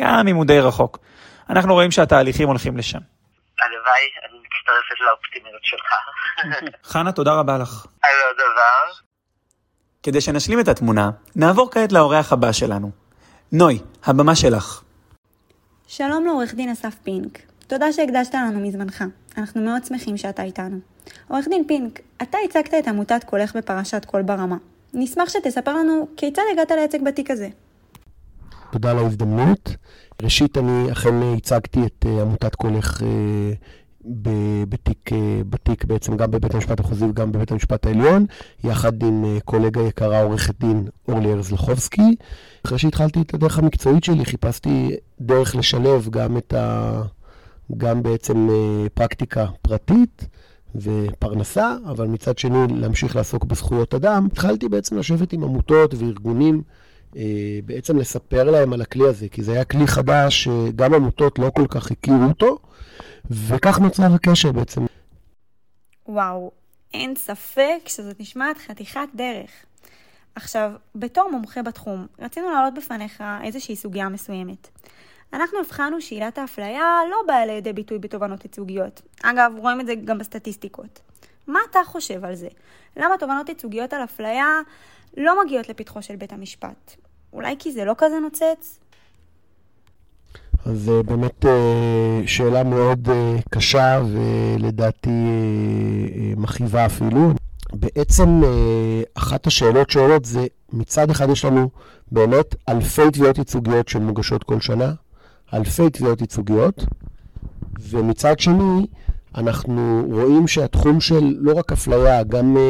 גם 0.00 0.28
אם 0.28 0.36
הוא 0.36 0.44
די 0.44 0.60
רחוק. 0.60 0.98
אנחנו 1.50 1.74
רואים 1.74 1.90
שהתהליכים 1.90 2.48
הולכים 2.48 2.76
לשם. 2.76 2.98
הלוואי, 3.60 4.06
אני 4.24 4.38
מצטרפת 4.38 5.00
לאופטימיות 5.00 5.60
שלך. 5.62 5.94
חנה, 6.92 7.12
תודה 7.12 7.34
רבה 7.34 7.58
לך. 7.58 7.86
על 8.02 8.10
עוד 8.28 8.36
דבר. 8.36 9.00
כדי 10.02 10.20
שנשלים 10.20 10.60
את 10.60 10.68
התמונה, 10.68 11.10
נעבור 11.36 11.70
כעת 11.70 11.92
לאורח 11.92 12.32
הבא 12.32 12.52
שלנו. 12.52 12.90
נוי, 13.52 13.78
הבמה 14.04 14.36
שלך. 14.36 14.82
שלום 15.88 16.26
לעורך 16.26 16.54
דין 16.54 16.70
אסף 16.70 16.94
פינק. 17.02 17.38
תודה 17.66 17.92
שהקדשת 17.92 18.34
לנו 18.34 18.60
מזמנך. 18.60 19.04
אנחנו 19.38 19.62
מאוד 19.62 19.84
שמחים 19.84 20.16
שאתה 20.16 20.42
איתנו. 20.42 20.78
עורך 21.28 21.48
דין 21.48 21.64
פינק, 21.68 22.00
אתה 22.22 22.38
ייצגת 22.44 22.74
את 22.74 22.88
עמותת 22.88 23.24
קולך 23.24 23.56
בפרשת 23.56 24.04
קול 24.04 24.22
ברמה. 24.22 24.56
נשמח 24.94 25.28
שתספר 25.28 25.76
לנו 25.76 26.08
כיצד 26.16 26.42
הגעת 26.52 26.70
לייצג 26.70 27.04
בתיק 27.04 27.30
הזה. 27.30 27.48
תודה 28.70 28.90
על 28.90 28.98
ההזדמנות. 28.98 29.76
ראשית, 30.22 30.58
אני 30.58 30.92
אכן 30.92 31.14
ייצגתי 31.36 31.80
את 31.86 32.06
אה, 32.08 32.22
עמותת 32.22 32.54
קולך 32.54 33.02
אה, 33.02 33.52
בתיק, 34.68 35.12
אה, 35.12 35.42
בתיק 35.50 35.84
בעצם 35.84 36.16
גם 36.16 36.30
בבית 36.30 36.54
המשפט 36.54 36.80
המחוזי 36.80 37.04
וגם 37.04 37.32
בבית 37.32 37.52
המשפט 37.52 37.86
העליון, 37.86 38.26
יחד 38.64 39.02
עם 39.02 39.38
קולגה 39.44 39.82
יקרה 39.82 40.22
עורכת 40.22 40.54
דין 40.60 40.88
אורלי 41.08 41.32
ארז 41.32 41.52
לחובסקי. 41.52 42.16
אחרי 42.66 42.78
שהתחלתי 42.78 43.20
את 43.20 43.34
הדרך 43.34 43.58
המקצועית 43.58 44.04
שלי, 44.04 44.24
חיפשתי 44.24 44.96
דרך 45.20 45.56
לשלב 45.56 46.08
גם 46.10 46.36
את 46.36 46.54
ה... 46.54 47.02
גם 47.76 48.02
בעצם 48.02 48.48
פרקטיקה 48.94 49.46
פרטית 49.62 50.26
ופרנסה, 50.74 51.76
אבל 51.86 52.06
מצד 52.06 52.38
שני 52.38 52.66
להמשיך 52.68 53.16
לעסוק 53.16 53.44
בזכויות 53.44 53.94
אדם. 53.94 54.28
התחלתי 54.32 54.68
בעצם 54.68 54.98
לשבת 54.98 55.32
עם 55.32 55.44
עמותות 55.44 55.94
וארגונים 55.94 56.62
אה, 57.16 57.58
בעצם 57.64 57.98
לספר 57.98 58.50
להם 58.50 58.72
על 58.72 58.80
הכלי 58.80 59.08
הזה, 59.08 59.28
כי 59.28 59.42
זה 59.42 59.52
היה 59.52 59.64
כלי 59.64 59.86
חדש 59.86 60.44
שגם 60.44 60.94
עמותות 60.94 61.38
לא 61.38 61.50
כל 61.54 61.66
כך 61.68 61.90
הכירו 61.90 62.24
אותו, 62.24 62.58
וכך 63.30 63.78
נוצר 63.78 64.14
הקשר 64.14 64.52
בעצם. 64.52 64.86
וואו, 66.08 66.50
אין 66.94 67.16
ספק 67.16 67.78
שזאת 67.86 68.20
נשמעת 68.20 68.58
חתיכת 68.58 69.08
דרך. 69.14 69.50
עכשיו, 70.34 70.72
בתור 70.94 71.30
מומחה 71.30 71.62
בתחום, 71.62 72.06
רצינו 72.18 72.50
להעלות 72.50 72.74
בפניך 72.74 73.24
איזושהי 73.44 73.76
סוגיה 73.76 74.08
מסוימת. 74.08 74.68
אנחנו 75.32 75.58
הבחנו 75.58 76.00
שעילת 76.00 76.38
האפליה 76.38 76.98
לא 77.10 77.16
באה 77.26 77.46
לידי 77.46 77.72
ביטוי 77.72 77.98
בתובנות 77.98 78.44
ייצוגיות. 78.44 79.02
אגב, 79.22 79.52
רואים 79.58 79.80
את 79.80 79.86
זה 79.86 79.94
גם 79.94 80.18
בסטטיסטיקות. 80.18 81.00
מה 81.46 81.58
אתה 81.70 81.78
חושב 81.84 82.24
על 82.24 82.34
זה? 82.34 82.48
למה 82.96 83.14
תובנות 83.18 83.48
ייצוגיות 83.48 83.92
על 83.92 84.04
אפליה 84.04 84.60
לא 85.16 85.44
מגיעות 85.44 85.68
לפתחו 85.68 86.02
של 86.02 86.16
בית 86.16 86.32
המשפט. 86.32 86.96
אולי 87.32 87.56
כי 87.58 87.72
זה 87.72 87.84
לא 87.84 87.94
כזה 87.98 88.20
נוצץ? 88.20 88.78
אז 90.66 90.88
אה, 90.88 91.02
באמת 91.02 91.46
אה, 91.46 92.22
שאלה 92.26 92.64
מאוד 92.64 93.08
אה, 93.10 93.36
קשה 93.50 94.02
ולדעתי 94.12 95.10
מכאיבה 96.36 96.86
אפילו. 96.86 97.32
בעצם 97.72 98.42
אחת 99.14 99.46
השאלות 99.46 99.90
שעולות 99.90 100.24
זה, 100.24 100.46
מצד 100.72 101.10
אחד 101.10 101.30
יש 101.30 101.44
לנו 101.44 101.70
באמת 102.12 102.54
אלפי 102.68 103.10
תביעות 103.12 103.38
ייצוגיות 103.38 103.88
שמוגשות 103.88 104.44
כל 104.44 104.60
שנה, 104.60 104.92
אלפי 105.54 105.90
תביעות 105.90 106.20
ייצוגיות, 106.20 106.84
ומצד 107.90 108.38
שני, 108.38 108.86
אנחנו 109.34 110.06
רואים 110.10 110.48
שהתחום 110.48 111.00
של 111.00 111.36
לא 111.38 111.52
רק 111.52 111.72
אפליה, 111.72 112.22
גם 112.22 112.56
אה, 112.56 112.62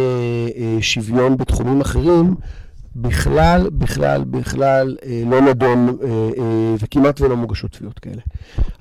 אה, 0.56 0.76
שוויון 0.80 1.36
בתחומים 1.36 1.80
אחרים, 1.80 2.34
בכלל, 2.96 3.70
בכלל, 3.72 4.24
בכלל 4.24 4.96
אה, 5.04 5.22
לא 5.26 5.40
נדון 5.40 5.88
אה, 5.88 6.08
אה, 6.38 6.74
וכמעט 6.78 7.20
ולא 7.20 7.36
מוגשות 7.36 7.72
תביעות 7.72 7.98
כאלה. 7.98 8.22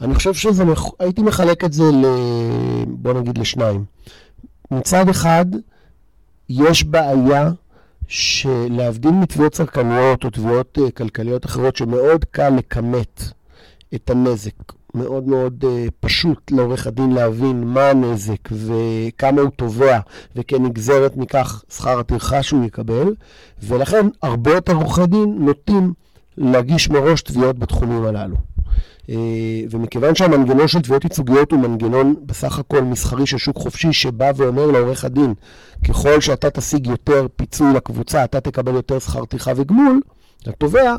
אני 0.02 0.16
חושב 0.16 0.34
שזה, 0.34 0.64
הייתי 1.00 1.22
מחלק 1.22 1.64
את 1.64 1.74
זה, 1.74 1.84
ל, 1.84 2.06
בוא 2.88 3.14
נגיד, 3.14 3.38
לשניים. 3.38 3.86
מצד 4.72 5.10
אחד, 5.10 5.46
יש 6.50 6.84
בעיה 6.84 7.52
שלהבדיל 8.08 9.12
מתביעות 9.12 9.54
צרכניות 9.54 10.24
או 10.24 10.30
תביעות 10.30 10.78
אה, 10.82 10.92
כלכליות 10.92 11.46
אחרות, 11.46 11.76
שמאוד 11.76 12.26
קל 12.26 12.50
לכמת 12.50 13.24
את 13.96 14.10
הנזק 14.10 14.74
מאוד 14.94 15.28
מאוד 15.28 15.64
uh, 15.64 15.92
פשוט 16.00 16.52
לעורך 16.52 16.88
הדין 16.88 17.12
להבין 17.12 17.64
מה 17.64 17.90
הנזק 17.90 18.50
וכמה 18.52 19.42
הוא 19.42 19.50
תובע, 19.50 20.00
וכנגזרת 20.36 21.18
מכך 21.18 21.64
שכר 21.70 22.00
הטרחה 22.00 22.44
שהוא 22.44 22.66
יקבל, 22.66 23.14
ולכן 23.64 24.08
הרבה 24.22 24.52
יותר 24.52 24.74
עורכי 24.74 25.06
דין 25.06 25.36
נוטים 25.40 25.94
להגיש 26.38 26.90
מראש 26.90 27.22
תביעות 27.22 27.60
בתחומים 27.60 28.04
הללו. 28.04 28.36
Uh, 29.08 29.12
ומכיוון 29.70 30.16
שהמנגנון 30.16 30.68
של 30.68 30.82
תביעות 30.82 31.04
ייצוגיות 31.04 31.52
הוא 31.52 31.60
מנגנון 31.60 32.16
בסך 32.26 32.60
הכל 32.60 32.82
מסחרי 32.82 33.26
של 33.26 33.38
שוק 33.38 33.58
חופשי 33.58 33.94
שבא 33.94 34.32
ואומר 34.36 34.66
לעורך 34.66 35.06
הדין, 35.06 35.34
ככל 35.88 36.22
שאתה 36.22 36.50
תשיג 36.50 36.88
יותר 36.88 37.28
פיצוי 37.36 37.74
לקבוצה, 37.74 38.24
אתה 38.24 38.40
תקבל 38.40 38.74
יותר 38.74 39.00
שכר 39.00 39.26
טרחה 39.26 39.52
וגמול, 39.56 40.00
לתובע, 40.48 40.96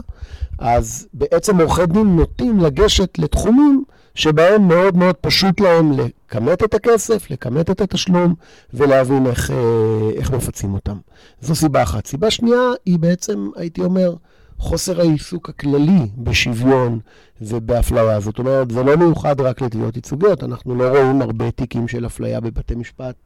אז 0.59 1.09
בעצם 1.15 1.61
עורכי 1.61 1.87
דין 1.87 2.17
נוטים 2.17 2.61
לגשת 2.61 3.19
לתחומים 3.19 3.85
שבהם 4.15 4.69
מאוד 4.69 4.97
מאוד 4.97 5.17
פשוט 5.17 5.61
להם 5.61 5.93
לכמת 5.93 6.65
את 6.65 6.75
הכסף, 6.75 7.31
לכמת 7.31 7.71
את 7.71 7.81
התשלום 7.81 8.35
ולהבין 8.75 9.27
איך, 9.27 9.51
אה, 9.51 10.11
איך 10.15 10.31
מפצים 10.31 10.75
אותם. 10.75 10.97
זו 11.41 11.55
סיבה 11.55 11.83
אחת. 11.83 12.07
סיבה 12.07 12.31
שנייה 12.31 12.61
היא 12.87 12.99
בעצם, 12.99 13.51
הייתי 13.57 13.81
אומר, 13.81 14.15
חוסר 14.59 15.01
העיסוק 15.01 15.49
הכללי 15.49 16.01
בשוויון 16.17 16.99
ובאפליה. 17.41 18.21
זאת 18.21 18.39
אומרת, 18.39 18.71
זה 18.71 18.83
לא 18.83 18.97
מיוחד 18.97 19.41
רק 19.41 19.61
לתביעות 19.61 19.97
ייצוגיות, 19.97 20.45
אנחנו 20.45 20.75
לא 20.75 20.89
רואים 20.89 21.23
הרבה 21.23 21.51
תיקים 21.51 21.89
של 21.89 22.07
אפליה 22.07 22.41
בבתי 22.41 22.75
משפט. 22.75 23.17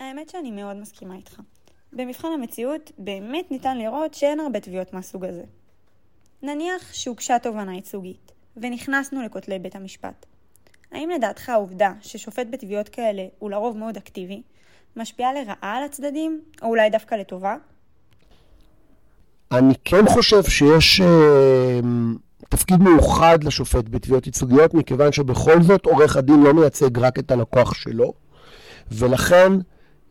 האמת 0.00 0.28
שאני 0.28 0.50
מאוד 0.50 0.76
מסכימה 0.76 1.14
איתך. 1.14 1.40
במבחן 1.96 2.28
המציאות 2.34 2.92
באמת 2.98 3.50
ניתן 3.50 3.78
לראות 3.78 4.14
שאין 4.14 4.40
הרבה 4.40 4.60
תביעות 4.60 4.92
מהסוג 4.92 5.24
הזה. 5.24 5.42
נניח 6.42 6.92
שהוגשה 6.92 7.38
תובנה 7.38 7.74
ייצוגית, 7.74 8.32
ונכנסנו 8.56 9.22
לכותלי 9.22 9.58
בית 9.58 9.76
המשפט. 9.76 10.26
האם 10.92 11.10
לדעתך 11.10 11.48
העובדה 11.48 11.92
ששופט 12.00 12.46
בתביעות 12.50 12.88
כאלה 12.88 13.22
הוא 13.38 13.50
לרוב 13.50 13.76
מאוד 13.76 13.96
אקטיבי, 13.96 14.42
משפיעה 14.96 15.32
לרעה 15.32 15.76
על 15.76 15.82
הצדדים, 15.82 16.40
או 16.62 16.68
אולי 16.68 16.90
דווקא 16.90 17.14
לטובה? 17.14 17.56
אני 19.52 19.74
כן 19.84 20.06
חושב 20.08 20.42
שיש 20.42 21.00
אה, 21.00 21.80
תפקיד 22.48 22.80
מיוחד 22.80 23.44
לשופט 23.44 23.84
בתביעות 23.90 24.26
ייצוגיות, 24.26 24.74
מכיוון 24.74 25.12
שבכל 25.12 25.62
זאת 25.62 25.86
עורך 25.86 26.16
הדין 26.16 26.42
לא 26.42 26.54
מייצג 26.54 26.98
רק 26.98 27.18
את 27.18 27.30
הלקוח 27.30 27.74
שלו, 27.74 28.12
ולכן 28.92 29.52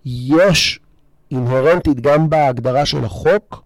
יש 0.06 0.80
אינהרנטית 1.36 2.00
גם 2.00 2.30
בהגדרה 2.30 2.86
של 2.86 3.04
החוק, 3.06 3.64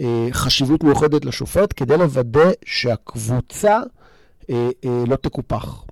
אה, 0.00 0.28
חשיבות 0.32 0.84
מיוחדת 0.84 1.24
לשופט 1.24 1.74
כדי 1.76 1.96
לוודא 1.98 2.50
שהקבוצה 2.64 3.80
אה, 4.50 4.68
אה, 4.84 5.04
לא 5.06 5.16
תקופח. 5.16 5.84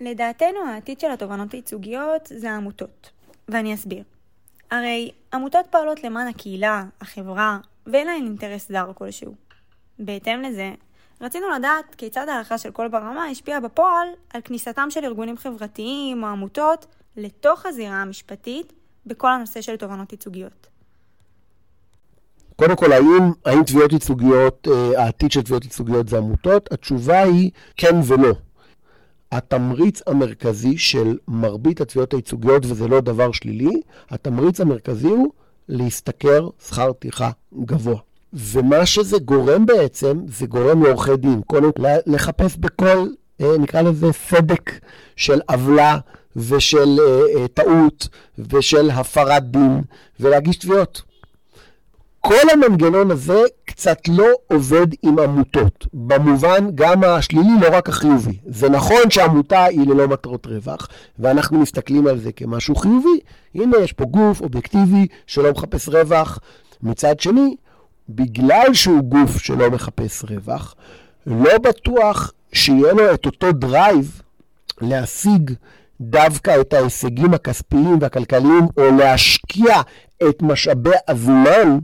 לדעתנו 0.00 0.58
העתיד 0.68 1.00
של 1.00 1.10
התובענות 1.10 1.52
הייצוגיות 1.52 2.22
זה 2.26 2.50
העמותות, 2.50 3.10
ואני 3.48 3.74
אסביר. 3.74 4.02
הרי 4.70 5.10
עמותות 5.34 5.66
פועלות 5.70 6.04
למען 6.04 6.28
הקהילה, 6.28 6.84
החברה, 7.00 7.58
ואין 7.86 8.06
להן 8.06 8.24
אינטרס 8.24 8.68
זר 8.68 8.92
כלשהו. 8.94 9.34
בהתאם 9.98 10.42
לזה, 10.42 10.72
רצינו 11.20 11.50
לדעת 11.50 11.94
כיצד 11.94 12.28
ההלכה 12.28 12.58
של 12.58 12.70
כל 12.70 12.88
ברמה 12.88 13.24
השפיעה 13.24 13.60
בפועל 13.60 14.08
על 14.34 14.40
כניסתם 14.40 14.90
של 14.90 15.04
ארגונים 15.04 15.36
חברתיים 15.36 16.22
או 16.22 16.28
עמותות 16.28 16.86
לתוך 17.16 17.66
הזירה 17.66 18.02
המשפטית 18.02 18.72
בכל 19.06 19.32
הנושא 19.32 19.60
של 19.60 19.76
תובענות 19.76 20.12
ייצוגיות. 20.12 20.66
קודם 22.56 22.76
כל, 22.76 22.92
האם, 22.92 23.32
האם 23.44 23.64
תביעות 23.64 23.92
ייצוגיות, 23.92 24.68
אה, 24.70 25.02
העתיד 25.02 25.32
של 25.32 25.42
תביעות 25.42 25.64
ייצוגיות 25.64 26.08
זה 26.08 26.18
עמותות? 26.18 26.72
התשובה 26.72 27.22
היא 27.22 27.50
כן 27.76 28.00
ולא. 28.04 28.32
התמריץ 29.32 30.02
המרכזי 30.06 30.78
של 30.78 31.18
מרבית 31.28 31.80
התביעות 31.80 32.12
הייצוגיות, 32.12 32.62
וזה 32.66 32.88
לא 32.88 33.00
דבר 33.00 33.32
שלילי, 33.32 33.80
התמריץ 34.10 34.60
המרכזי 34.60 35.08
הוא 35.08 35.32
להשתכר 35.68 36.48
שכר 36.68 36.92
טרחה 36.92 37.30
גבוה. 37.64 37.98
ומה 38.32 38.86
שזה 38.86 39.18
גורם 39.18 39.66
בעצם, 39.66 40.20
זה 40.28 40.46
גורם 40.46 40.82
לעורכי 40.82 41.16
דין, 41.16 41.40
קודם 41.46 41.72
כל 41.72 41.82
לחפש 42.06 42.56
בכל, 42.56 43.06
אה, 43.40 43.58
נקרא 43.58 43.82
לזה 43.82 44.12
סדק 44.12 44.70
של 45.16 45.40
עוולה 45.48 45.98
ושל 46.36 46.98
אה, 47.00 47.40
אה, 47.40 47.48
טעות 47.48 48.08
ושל 48.38 48.90
הפרת 48.90 49.50
דין, 49.50 49.82
ולהגיש 50.20 50.56
תביעות. 50.56 51.02
כל 52.20 52.50
המנגנון 52.52 53.10
הזה 53.10 53.42
קצת 53.64 53.98
לא 54.08 54.26
עובד 54.46 54.86
עם 55.02 55.18
עמותות, 55.18 55.86
במובן 55.92 56.70
גם 56.74 57.04
השלילי, 57.04 57.60
לא 57.60 57.68
רק 57.72 57.88
החיובי. 57.88 58.38
זה 58.46 58.68
נכון 58.68 59.10
שעמותה 59.10 59.64
היא 59.64 59.86
ללא 59.86 60.08
מטרות 60.08 60.46
רווח, 60.46 60.88
ואנחנו 61.18 61.60
מסתכלים 61.60 62.06
על 62.06 62.18
זה 62.18 62.32
כמשהו 62.32 62.76
חיובי. 62.76 63.18
הנה, 63.54 63.76
יש 63.78 63.92
פה 63.92 64.04
גוף 64.04 64.40
אובייקטיבי 64.40 65.06
שלא 65.26 65.50
מחפש 65.50 65.88
רווח. 65.88 66.38
מצד 66.82 67.20
שני, 67.20 67.56
בגלל 68.08 68.74
שהוא 68.74 69.00
גוף 69.00 69.38
שלא 69.38 69.70
מחפש 69.70 70.24
רווח, 70.30 70.74
לא 71.26 71.58
בטוח 71.58 72.32
שיהיה 72.52 72.92
לו 72.92 73.14
את 73.14 73.26
אותו 73.26 73.52
drive 73.52 74.22
להשיג 74.80 75.50
דווקא 76.00 76.60
את 76.60 76.72
ההישגים 76.72 77.34
הכספיים 77.34 77.98
והכלכליים, 78.00 78.66
או 78.76 78.82
להשקיע 78.98 79.80
את 80.28 80.42
משאבי 80.42 80.90
הזמן 81.08 81.78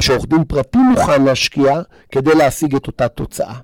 שעורך 0.00 0.26
דין 0.26 0.44
פרטי 0.44 0.78
מוכן 0.78 1.24
להשקיע 1.24 1.80
כדי 2.12 2.34
להשיג 2.34 2.74
את 2.76 2.86
אותה 2.86 3.08
תוצאה. 3.08 3.54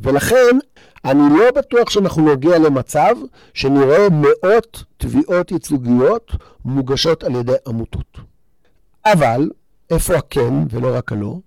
ולכן, 0.00 0.58
אני 1.04 1.38
לא 1.38 1.50
בטוח 1.50 1.90
שאנחנו 1.90 2.32
נגיע 2.32 2.58
למצב 2.58 3.14
שנראה 3.54 4.06
מאות 4.10 4.84
תביעות 4.96 5.52
ייצוגיות 5.52 6.32
מוגשות 6.64 7.24
על 7.24 7.34
ידי 7.34 7.52
עמותות. 7.66 8.18
אבל, 9.06 9.50
איפה 9.90 10.14
הכן 10.16 10.54
ולא 10.70 10.96
רק 10.96 11.12
הלא? 11.12 11.38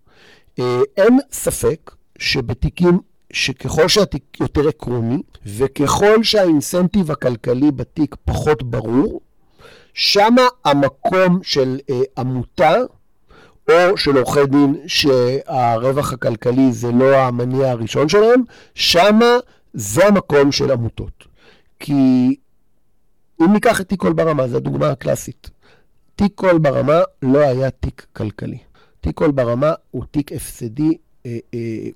אה, 0.59 0.79
אין 0.97 1.19
ספק 1.31 1.91
שבתיקים 2.19 2.99
שככל 3.33 3.87
שהתיק 3.87 4.39
יותר 4.39 4.67
עקרוני, 4.67 5.21
וככל 5.45 6.23
שהאינסנטיב 6.23 7.11
הכלכלי 7.11 7.71
בתיק 7.71 8.15
פחות 8.25 8.63
ברור, 8.63 9.21
שמה 9.93 10.47
המקום 10.65 11.39
של 11.43 11.79
אה, 11.89 12.01
עמותה 12.17 12.75
או 13.69 13.97
של 13.97 14.17
עורכי 14.17 14.45
דין 14.45 14.75
שהרווח 14.87 16.13
הכלכלי 16.13 16.71
זה 16.71 16.91
לא 16.91 17.15
המניע 17.15 17.71
הראשון 17.71 18.09
שלהם, 18.09 18.43
שמה 18.75 19.37
זה 19.73 20.07
המקום 20.07 20.51
של 20.51 20.71
עמותות. 20.71 21.23
כי 21.79 21.93
אם 23.41 23.53
ניקח 23.53 23.81
את 23.81 23.89
תיק 23.89 23.99
קול 23.99 24.13
ברמה, 24.13 24.47
זו 24.47 24.57
הדוגמה 24.57 24.89
הקלאסית. 24.89 25.49
תיק 26.15 26.31
קול 26.35 26.57
ברמה 26.57 26.99
לא 27.21 27.39
היה 27.39 27.69
תיק 27.69 28.05
כלכלי. 28.13 28.57
תיק 29.01 29.15
קול 29.15 29.31
ברמה 29.31 29.73
הוא 29.91 30.03
תיק 30.11 30.31
הפסדי 30.31 30.97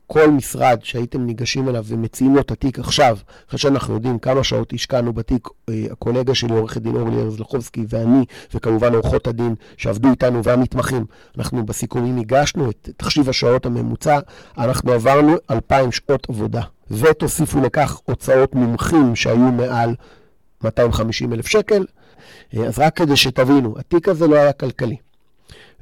כל 0.07 0.31
משרד 0.31 0.79
שהייתם 0.83 1.25
ניגשים 1.25 1.69
אליו 1.69 1.85
ומציעים 1.87 2.35
לו 2.35 2.41
את 2.41 2.51
התיק 2.51 2.79
עכשיו, 2.79 3.17
אחרי 3.49 3.59
שאנחנו 3.59 3.93
יודעים 3.93 4.19
כמה 4.19 4.43
שעות 4.43 4.73
השקענו 4.73 5.13
בתיק, 5.13 5.47
אה, 5.69 5.85
הקולגה 5.91 6.35
שלי, 6.35 6.53
עורכת 6.53 6.81
דין 6.81 6.95
אורלי 6.95 7.21
ארז 7.21 7.39
לחובסקי, 7.39 7.85
ואני, 7.89 8.25
וכמובן 8.53 8.93
עורכות 8.93 9.27
הדין 9.27 9.55
שעבדו 9.77 10.09
איתנו 10.09 10.43
והמתמחים, 10.43 11.05
אנחנו 11.37 11.65
בסיכומים 11.65 12.17
הגשנו 12.17 12.69
את 12.69 12.89
תחשיב 12.97 13.29
השעות 13.29 13.65
הממוצע, 13.65 14.19
אנחנו 14.57 14.91
עברנו 14.91 15.35
2,000 15.51 15.91
שעות 15.91 16.29
עבודה. 16.29 16.61
ותוסיפו 16.91 17.61
לכך 17.61 17.99
הוצאות 18.05 18.55
מומחים 18.55 19.15
שהיו 19.15 19.51
מעל 19.51 19.95
250 20.63 21.33
אלף 21.33 21.47
שקל. 21.47 21.85
אז 22.67 22.79
רק 22.79 22.97
כדי 22.97 23.15
שתבינו, 23.15 23.75
התיק 23.79 24.07
הזה 24.09 24.27
לא 24.27 24.35
היה 24.35 24.53
כלכלי. 24.53 24.95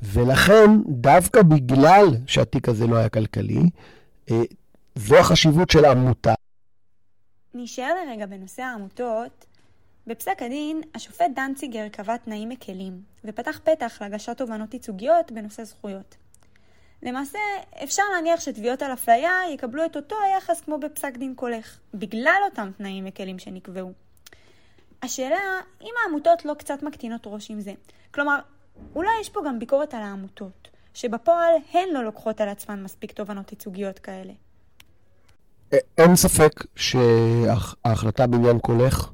ולכן, 0.04 0.70
דווקא 0.88 1.42
בגלל 1.42 2.06
שהתיק 2.28 2.70
הזה 2.70 2.88
לא 2.88 2.96
היה 2.96 3.10
כלכלי, 3.10 3.62
אה, 4.32 4.42
זו 4.96 5.16
החשיבות 5.16 5.70
של 5.70 5.86
העמותה. 5.86 6.34
נשאר 7.54 7.94
לרגע 8.06 8.26
בנושא 8.26 8.62
העמותות. 8.62 9.46
בפסק 10.08 10.42
הדין, 10.42 10.82
השופט 10.96 11.26
דנציגר 11.36 11.88
קבע 11.88 12.18
תנאים 12.18 12.50
מקלים, 12.50 13.02
ופתח 13.26 13.60
פתח 13.64 14.02
להגשת 14.02 14.38
תובענות 14.38 14.74
ייצוגיות 14.74 15.32
בנושא 15.32 15.64
זכויות. 15.64 16.16
למעשה, 17.04 17.40
אפשר 17.84 18.04
להניח 18.16 18.40
שתביעות 18.40 18.82
על 18.82 18.94
אפליה 18.94 19.32
יקבלו 19.54 19.86
את 19.86 19.96
אותו 19.96 20.16
היחס 20.26 20.62
כמו 20.62 20.78
בפסק 20.78 21.18
דין 21.18 21.36
קולך, 21.36 21.80
בגלל 21.94 22.42
אותם 22.46 22.72
תנאים 22.78 23.06
מקלים 23.06 23.40
שנקבעו. 23.40 23.92
השאלה, 25.04 25.40
אם 25.82 25.94
העמותות 26.04 26.46
לא 26.46 26.54
קצת 26.54 26.84
מקטינות 26.84 27.22
ראש 27.26 27.52
עם 27.52 27.62
זה. 27.62 27.74
כלומר, 28.12 28.40
אולי 28.96 29.10
יש 29.22 29.30
פה 29.30 29.42
גם 29.48 29.60
ביקורת 29.60 29.94
על 29.94 30.02
העמותות, 30.02 30.70
שבפועל 30.94 31.54
הן 31.74 31.90
לא 31.94 32.04
לוקחות 32.04 32.42
על 32.42 32.50
עצמן 32.50 32.84
מספיק 32.84 33.12
תובנות 33.12 33.52
ייצוגיות 33.52 34.00
כאלה. 34.00 34.34
אין 35.98 36.16
ספק 36.16 36.66
שההחלטה 36.76 38.28
בעניין 38.28 38.60
קולך 38.60 39.12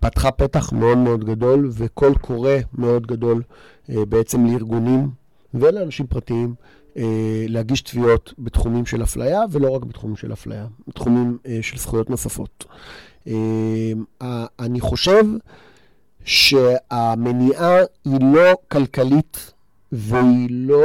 פתחה 0.00 0.30
פתח 0.30 0.72
מאוד 0.72 0.98
מאוד 0.98 1.24
גדול 1.24 1.70
וקול 1.72 2.14
קורא 2.14 2.52
מאוד 2.74 3.06
גדול 3.06 3.42
בעצם 3.88 4.46
לארגונים 4.46 5.10
ולאנשים 5.54 6.06
פרטיים 6.06 6.54
להגיש 7.48 7.80
תביעות 7.80 8.34
בתחומים 8.38 8.86
של 8.86 9.02
אפליה 9.02 9.40
ולא 9.50 9.70
רק 9.70 9.84
בתחומים 9.84 10.16
של 10.16 10.32
אפליה, 10.32 10.66
בתחומים 10.88 11.38
של 11.62 11.78
זכויות 11.78 12.10
נוספות. 12.10 12.64
אני 14.58 14.80
חושב 14.80 15.24
שהמניעה 16.28 17.76
היא 18.04 18.18
לא 18.34 18.54
כלכלית 18.68 19.52
והיא 19.92 20.48
לא 20.50 20.84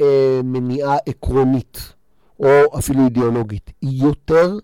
אה, 0.00 0.40
מניעה 0.44 0.96
עקרונית 1.06 1.92
או 2.40 2.78
אפילו 2.78 3.04
אידיאולוגית, 3.04 3.70
היא 3.82 4.02
יותר 4.04 4.58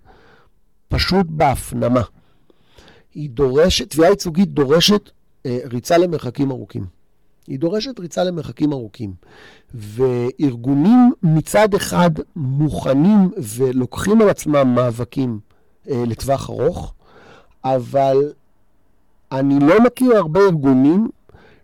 פשוט 0.88 1.26
בהפנמה. 1.29 2.02
היא 3.14 3.31
דורשת, 3.31 3.90
תביעה 3.90 4.11
ייצוגית 4.11 4.48
דורשת 4.48 5.11
אה, 5.46 5.59
ריצה 5.64 5.98
למרחקים 5.98 6.50
ארוכים. 6.50 6.87
היא 7.46 7.59
דורשת 7.59 7.98
ריצה 8.00 8.24
למרחקים 8.24 8.72
ארוכים. 8.72 9.14
וארגונים 9.74 11.12
מצד 11.22 11.74
אחד 11.74 12.11
מוכנים 12.37 13.31
ולוקחים 13.57 14.22
על 14.22 14.29
עצמם 14.29 14.74
מאבקים 14.74 15.38
אה, 15.90 16.02
לטווח 16.07 16.50
ארוך, 16.50 16.94
אבל 17.64 18.33
אני 19.32 19.58
לא 19.60 19.80
מכיר 19.84 20.16
הרבה 20.16 20.40
ארגונים 20.40 21.08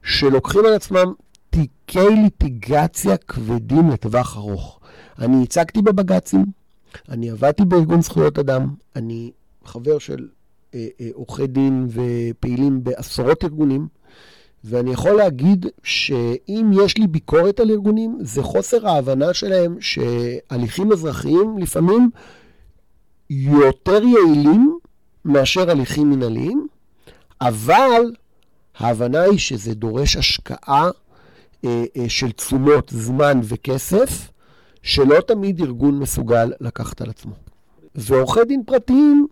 שלוקחים 0.03 0.61
על 0.67 0.75
עצמם 0.75 1.13
תיקי 1.51 2.09
ליטיגציה 2.23 3.17
כבדים 3.17 3.91
לטווח 3.91 4.37
ארוך. 4.37 4.81
אני 5.19 5.43
הצגתי 5.43 5.83
בבג"צים, 5.83 6.45
אני 7.09 7.31
עבדתי 7.31 7.65
בארגון 7.65 8.03
זכויות 8.03 8.39
אדם, 8.39 8.75
אני 8.97 9.31
חבר 9.65 9.99
של 9.99 10.29
אה, 10.75 10.87
אה, 11.01 11.09
עורכי 11.15 11.47
דין 11.47 11.89
ופעילים 11.89 12.85
בעשרות 12.85 13.45
ארגונים, 13.45 13.87
ואני 14.65 14.93
יכול 14.93 15.13
להגיד 15.13 15.67
שאם 15.83 16.71
יש 16.85 16.99
לי 16.99 17.07
ביקורת 17.07 17.61
על 17.61 17.71
ארגונים, 17.71 18.19
זה 18.21 18.43
חוסר 18.43 18.89
ההבנה 18.89 19.35
שלהם 19.35 19.77
שהליכים 19.81 20.93
אזרחיים 20.93 21.59
לפעמים 21.59 22.11
יותר 23.31 24.03
יעילים 24.03 24.79
מאשר 25.25 25.71
הליכים 25.71 26.11
מנהליים, 26.11 26.67
אבל 27.43 28.13
ההבנה 28.79 29.23
היא 29.23 29.39
שזה 29.39 29.75
דורש 29.75 30.17
השקעה 30.17 30.91
אה, 31.65 31.85
אה, 31.97 32.09
של 32.09 32.33
תשומות, 32.33 32.91
זמן 32.95 33.41
וכסף, 33.43 34.31
שלא 34.83 35.21
תמיד 35.21 35.61
ארגון 35.61 35.99
מסוגל 35.99 36.53
לקחת 36.61 37.01
על 37.01 37.11
עצמו. 37.11 37.33
ועורכי 37.95 38.45
דין 38.49 38.63
פרטיים, 38.67 39.27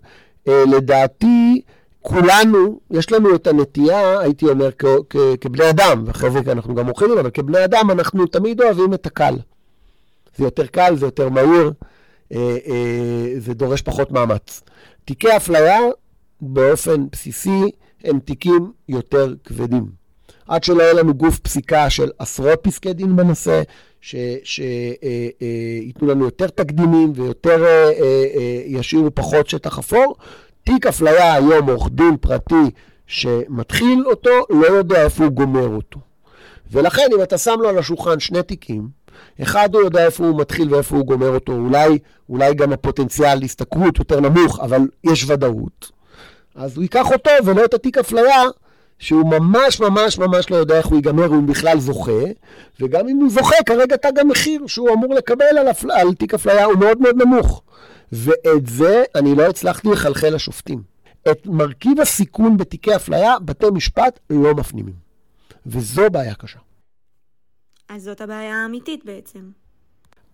אה, 0.48 0.64
לדעתי, 0.76 1.60
כולנו, 2.02 2.80
יש 2.90 3.12
לנו 3.12 3.34
את 3.34 3.46
הנטייה, 3.46 4.20
הייתי 4.20 4.46
אומר, 4.46 4.70
כ- 4.78 5.02
כ- 5.10 5.36
כבני 5.40 5.70
אדם, 5.70 6.04
ואחרי 6.06 6.30
זה 6.30 6.52
אנחנו 6.52 6.74
גם 6.74 6.88
אוכלים, 6.88 7.18
אבל 7.18 7.30
כבני 7.30 7.64
אדם 7.64 7.90
אנחנו 7.90 8.26
תמיד 8.26 8.60
אוהבים 8.60 8.94
את 8.94 9.06
הקל. 9.06 9.34
זה 10.36 10.44
יותר 10.44 10.66
קל, 10.66 10.96
זה 10.96 11.06
יותר 11.06 11.28
מהיר, 11.28 11.72
זה 13.38 13.54
דורש 13.54 13.82
פחות 13.82 14.10
מאמץ. 14.12 14.62
תיקי 15.04 15.36
אפליה, 15.36 15.78
באופן 16.40 17.06
בסיסי, 17.12 17.70
הם 18.04 18.18
תיקים 18.18 18.72
יותר 18.88 19.34
כבדים. 19.44 19.86
עד 20.48 20.64
שלא 20.64 20.82
יהיה 20.82 20.92
לנו 20.92 21.14
גוף 21.14 21.38
פסיקה 21.38 21.90
של 21.90 22.10
עשרות 22.18 22.58
פסקי 22.62 22.92
דין 22.92 23.16
בנושא, 23.16 23.62
שייתנו 24.00 26.08
לנו 26.08 26.24
יותר 26.24 26.46
תקדימים 26.46 27.12
ויותר 27.14 27.64
אה, 27.64 27.68
אה, 27.68 27.90
אה, 28.36 28.62
ישאירו 28.66 29.14
פחות 29.14 29.48
שטח 29.48 29.78
אפור. 29.78 30.16
תיק 30.64 30.86
אפליה 30.86 31.34
היום, 31.34 31.70
עורך 31.70 31.88
דין 31.90 32.16
פרטי 32.16 32.70
שמתחיל 33.06 34.04
אותו, 34.06 34.30
לא 34.50 34.66
יודע 34.66 35.04
איפה 35.04 35.24
הוא 35.24 35.32
גומר 35.32 35.68
אותו. 35.68 36.00
ולכן 36.72 37.06
אם 37.16 37.22
אתה 37.22 37.38
שם 37.38 37.56
לו 37.60 37.68
על 37.68 37.78
השולחן 37.78 38.20
שני 38.20 38.42
תיקים, 38.42 38.88
אחד 39.42 39.74
הוא 39.74 39.82
יודע 39.82 40.06
איפה 40.06 40.26
הוא 40.26 40.40
מתחיל 40.40 40.74
ואיפה 40.74 40.96
הוא 40.96 41.06
גומר 41.06 41.28
אותו, 41.28 41.52
אולי, 41.52 41.98
אולי 42.28 42.54
גם 42.54 42.72
הפוטנציאל 42.72 43.38
להשתכרות 43.38 43.98
יותר 43.98 44.20
נמוך, 44.20 44.60
אבל 44.60 44.80
יש 45.04 45.30
ודאות. 45.30 45.99
אז 46.54 46.76
הוא 46.76 46.82
ייקח 46.82 47.12
אותו 47.12 47.30
ולא 47.44 47.64
את 47.64 47.74
התיק 47.74 47.98
אפליה, 47.98 48.42
שהוא 48.98 49.30
ממש 49.30 49.80
ממש 49.80 50.18
ממש 50.18 50.50
לא 50.50 50.56
יודע 50.56 50.78
איך 50.78 50.86
הוא 50.86 50.96
ייגמר, 50.96 51.26
הוא 51.26 51.42
בכלל 51.42 51.80
זוכה, 51.80 52.22
וגם 52.80 53.08
אם 53.08 53.16
הוא 53.16 53.30
זוכה, 53.30 53.56
כרגע 53.66 53.96
תג 53.96 54.18
המחיר 54.18 54.66
שהוא 54.66 54.90
אמור 54.90 55.14
לקבל 55.14 55.58
על, 55.58 55.70
אפל... 55.70 55.90
על 55.90 56.14
תיק 56.14 56.34
אפליה 56.34 56.64
הוא 56.64 56.78
מאוד 56.78 57.00
מאוד 57.00 57.16
נמוך. 57.22 57.62
ואת 58.12 58.66
זה 58.66 59.04
אני 59.14 59.34
לא 59.34 59.48
הצלחתי 59.48 59.88
לחלחל 59.88 60.34
לשופטים. 60.34 60.82
את 61.30 61.46
מרכיב 61.46 62.00
הסיכון 62.00 62.56
בתיקי 62.56 62.96
אפליה, 62.96 63.38
בתי 63.38 63.66
משפט 63.72 64.20
לא 64.30 64.54
מפנימים. 64.54 64.94
וזו 65.66 66.10
בעיה 66.10 66.34
קשה. 66.34 66.58
אז 67.88 68.02
זאת 68.02 68.20
הבעיה 68.20 68.62
האמיתית 68.62 69.04
בעצם. 69.04 69.59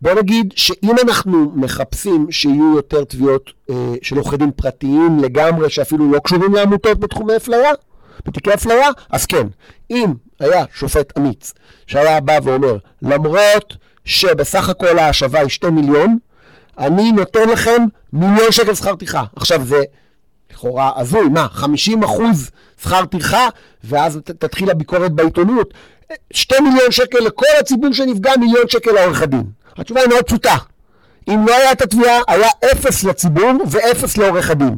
בוא 0.00 0.14
נגיד 0.14 0.52
שאם 0.56 0.94
אנחנו 1.02 1.52
מחפשים 1.54 2.26
שיהיו 2.30 2.76
יותר 2.76 3.04
תביעות 3.04 3.52
אה, 3.70 3.94
של 4.02 4.16
עורכי 4.16 4.37
דין 4.37 4.50
פרטיים 4.50 5.18
לגמרי, 5.18 5.70
שאפילו 5.70 6.12
לא 6.12 6.18
קשורים 6.18 6.54
לעמותות 6.54 7.00
בתחומי 7.00 7.37
אפליה, 7.37 7.70
בתיקי 8.26 8.54
אפליה, 8.54 8.88
אז 9.11 9.26
כן. 9.26 9.46
אם 9.90 10.14
היה 10.40 10.64
שופט 10.74 11.18
אמיץ 11.18 11.52
שהיה 11.87 12.20
בא 12.20 12.38
ואומר, 12.42 12.76
למרות 13.02 13.76
שבסך 14.04 14.68
הכל 14.68 14.98
ההשבה 14.98 15.40
היא 15.40 15.48
2 15.48 15.74
מיליון, 15.74 16.18
אני 16.78 17.12
נותן 17.12 17.48
לכם 17.48 17.82
מיליון 18.12 18.52
שקל 18.52 18.74
שכר 18.74 18.94
טרחה. 18.94 19.24
עכשיו 19.37 19.64
זה 19.64 19.82
לכאורה 20.52 20.92
הזוי, 20.96 21.28
מה, 21.28 21.46
50 21.50 22.02
אחוז 22.02 22.50
שכר 22.82 23.04
טרחה, 23.04 23.48
ואז 23.85 24.20
ת, 24.24 24.30
תתחיל 24.30 24.70
הביקורת 24.70 25.12
בעיתונות. 25.12 25.74
2 26.32 26.64
מיליון 26.64 26.92
שקל 26.92 27.18
לכל 27.18 27.46
הציבור 27.61 27.92
שנפגע, 27.92 28.32
מיליון 28.40 28.68
שקל 28.68 28.92
לעורך 28.92 29.22
הדין. 29.22 29.44
התשובה 29.78 30.00
היא 30.00 30.08
מאוד 30.08 30.24
פשוטה. 30.24 30.56
אם 31.28 31.46
לא 31.46 31.54
היה 31.54 31.72
את 31.72 31.82
התביעה, 31.82 32.20
היה 32.28 32.48
אפס 32.72 33.04
לציבור 33.04 33.52
ואפס 33.66 34.16
לעורך 34.16 34.50
הדין. 34.50 34.76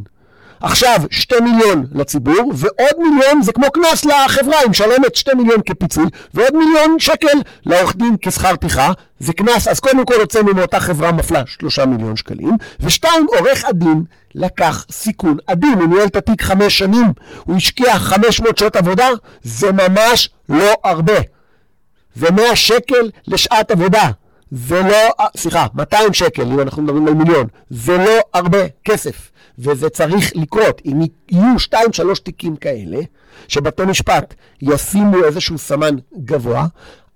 עכשיו, 0.60 1.00
שתי 1.10 1.34
מיליון 1.40 1.86
לציבור, 1.92 2.52
ועוד 2.54 2.98
מיליון 2.98 3.42
זה 3.42 3.52
כמו 3.52 3.70
קנס 3.70 4.04
לחברה, 4.04 4.58
היא 4.58 4.70
משלמת 4.70 5.14
שתי 5.14 5.34
מיליון 5.34 5.60
כפיצוי, 5.66 6.04
ועוד 6.34 6.56
מיליון 6.56 6.98
שקל 6.98 7.38
לעורך 7.66 7.96
דין 7.96 8.16
כשכר 8.20 8.56
טרחה, 8.56 8.92
זה 9.20 9.32
קנס, 9.32 9.68
אז 9.68 9.80
קודם 9.80 10.04
כל 10.04 10.14
הוצאנו 10.14 10.54
מאותה 10.54 10.80
חברה 10.80 11.12
מפלה 11.12 11.42
שלושה 11.46 11.86
מיליון 11.86 12.16
שקלים, 12.16 12.56
ושתיים, 12.80 13.26
עורך 13.38 13.64
הדין 13.64 14.02
לקח 14.34 14.84
סיכון 14.90 15.36
אדיר, 15.46 15.70
הוא 15.78 15.88
ניהל 15.88 16.06
את 16.06 16.16
התיק 16.16 16.42
חמש 16.42 16.78
שנים, 16.78 17.12
הוא 17.44 17.56
השקיע 17.56 17.98
חמש 17.98 18.40
מאות 18.40 18.58
שעות 18.58 18.76
עבודה, 18.76 19.08
זה 19.42 19.72
ממש 19.72 20.30
לא 20.48 20.72
הרבה. 20.84 21.20
זה 22.14 22.30
מאה 22.30 22.56
שקל 22.56 23.10
לשעת 23.26 23.70
עבודה. 23.70 24.10
זה 24.50 24.82
לא, 24.82 25.26
סליחה, 25.36 25.66
200 25.74 26.12
שקל, 26.12 26.42
אם 26.42 26.60
אנחנו 26.60 26.82
מדברים 26.82 27.06
על 27.06 27.14
מיליון, 27.14 27.46
זה 27.70 27.96
לא 27.96 28.20
הרבה 28.34 28.58
כסף. 28.84 29.30
וזה 29.58 29.88
צריך 29.88 30.32
לקרות. 30.34 30.82
אם 30.86 31.00
יהיו 31.30 31.58
שתיים, 31.58 31.92
שלוש 31.92 32.20
תיקים 32.20 32.56
כאלה, 32.56 32.98
שבתי 33.48 33.82
משפט 33.84 34.34
ישימו 34.62 35.24
איזשהו 35.24 35.58
סמן 35.58 35.96
גבוה, 36.24 36.66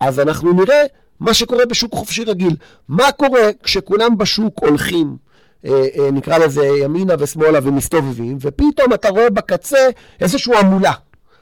אז 0.00 0.20
אנחנו 0.20 0.52
נראה 0.52 0.82
מה 1.20 1.34
שקורה 1.34 1.66
בשוק 1.66 1.94
חופשי 1.94 2.24
רגיל. 2.24 2.56
מה 2.88 3.12
קורה 3.12 3.40
כשכולם 3.62 4.18
בשוק 4.18 4.58
הולכים, 4.60 5.16
אה, 5.64 5.86
אה, 5.98 6.10
נקרא 6.10 6.38
לזה 6.38 6.66
ימינה 6.66 7.14
ושמאלה 7.18 7.58
ומסתובבים, 7.62 8.38
ופתאום 8.40 8.92
אתה 8.94 9.08
רואה 9.08 9.30
בקצה 9.30 9.88
איזושהי 10.20 10.56
המולה. 10.56 10.92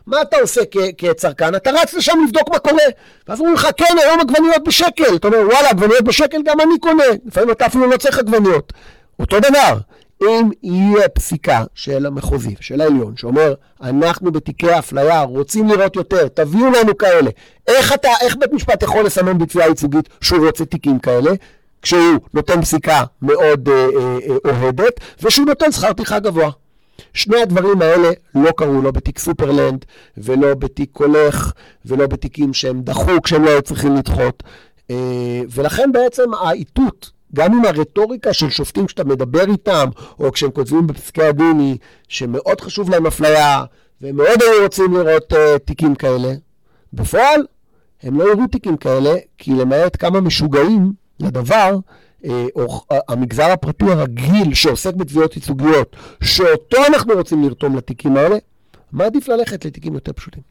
מה 0.07 0.23
אתה 0.23 0.37
עושה 0.37 0.61
כצרכן? 0.99 1.55
אתה 1.55 1.71
רץ 1.71 1.95
לשם 1.95 2.19
לבדוק 2.25 2.51
מה 2.51 2.59
קורה. 2.59 2.83
ואז 3.29 3.41
אומרים 3.41 3.55
לך, 3.55 3.69
כן, 3.77 3.95
היום 4.05 4.21
עגבניות 4.21 4.65
בשקל. 4.65 5.17
אתה 5.17 5.29
אומר, 5.29 5.39
וואלה, 5.39 5.71
עגבניות 5.71 6.03
בשקל 6.03 6.43
גם 6.45 6.61
אני 6.61 6.79
קונה. 6.81 7.05
לפעמים 7.27 7.51
אתה 7.51 7.67
אפילו 7.67 7.91
לא 7.91 7.97
צריך 7.97 8.19
עגבניות. 8.19 8.73
אותו 9.19 9.41
דבר, 9.41 9.79
אם 10.23 10.51
יהיה 10.63 11.09
פסיקה 11.09 11.65
של 11.75 12.07
המחוזי 12.07 12.55
ושל 12.61 12.81
העליון 12.81 13.17
שאומר, 13.17 13.55
אנחנו 13.83 14.33
בתיקי 14.33 14.79
אפליה 14.79 15.23
רוצים 15.23 15.69
לראות 15.69 15.97
יותר, 15.97 16.29
תביאו 16.29 16.71
לנו 16.71 16.99
כאלה. 16.99 17.31
איך, 17.67 17.93
אתה, 17.93 18.09
איך 18.21 18.37
בית 18.37 18.53
משפט 18.53 18.83
יכול 18.83 19.05
לסמן 19.05 19.39
בתביעה 19.39 19.69
ייצוגית 19.69 20.09
שהוא 20.21 20.47
רוצה 20.47 20.65
תיקים 20.65 20.99
כאלה? 20.99 21.31
כשהוא 21.83 22.19
נותן 22.35 22.63
פסיקה 22.63 23.05
מאוד 23.23 23.69
אה, 23.69 23.75
אה, 23.75 24.19
אה, 24.47 24.63
אוהדת, 24.63 25.01
ושהוא 25.23 25.47
נותן 25.47 25.73
שכר 25.73 25.93
טרחה 25.93 26.19
גבוה. 26.19 26.51
שני 27.15 27.43
הדברים 27.43 27.83
האלה 27.83 28.09
לא 28.35 28.51
קרו, 28.51 28.83
לא 28.83 28.91
בתיק 28.91 29.19
סופרלנד, 29.19 29.85
ולא 30.17 30.55
בתיק 30.55 30.97
הולך, 30.97 31.53
ולא 31.87 32.07
בתיקים 32.07 32.55
שהם 32.55 32.83
דחו 32.83 33.23
כשהם 33.23 33.45
לא 33.45 33.51
היו 33.51 33.63
צריכים 33.63 33.97
לדחות. 33.97 34.43
אה, 34.91 35.41
ולכן 35.51 35.93
בעצם 35.93 36.35
האיתות 36.35 37.11
גם 37.35 37.55
עם 37.55 37.65
הרטוריקה 37.65 38.33
של 38.33 38.51
שופטים 38.51 38.87
כשאתה 38.87 39.05
מדבר 39.05 39.51
איתם, 39.51 39.89
או 40.21 40.33
כשהם 40.33 40.51
כותבים 40.51 40.87
בפסקי 40.87 41.23
הדין 41.23 41.59
היא 41.59 41.77
שמאוד 42.09 42.61
חשוב 42.61 42.91
להם 42.91 43.07
אפליה, 43.07 43.65
והם 44.01 44.17
מאוד 44.17 44.43
היו 44.43 44.63
רוצים 44.63 44.97
לראות 44.97 45.33
uh, 45.33 45.37
תיקים 45.65 45.95
כאלה, 45.95 46.33
בפועל 46.93 47.47
הם 48.03 48.21
לא 48.21 48.25
יראו 48.33 48.47
תיקים 48.47 48.77
כאלה, 48.77 49.15
כי 49.39 49.51
למעט 49.51 49.97
כמה 50.01 50.21
משוגעים 50.21 50.93
לדבר, 51.21 51.77
או 52.55 52.81
המגזר 53.09 53.51
הפרטי 53.51 53.85
הרגיל 53.85 54.55
שעוסק 54.55 54.95
בתביעות 54.95 55.37
ייצוגיות, 55.37 55.97
שאותו 56.23 56.77
אנחנו 56.89 57.15
רוצים 57.15 57.45
לרתום 57.45 57.77
לתיקים 57.77 58.17
האלה, 58.17 58.37
מה 58.93 59.05
עדיף 59.05 59.29
ללכת 59.29 59.65
לתיקים 59.65 59.95
יותר 59.95 60.13
פשוטים? 60.13 60.43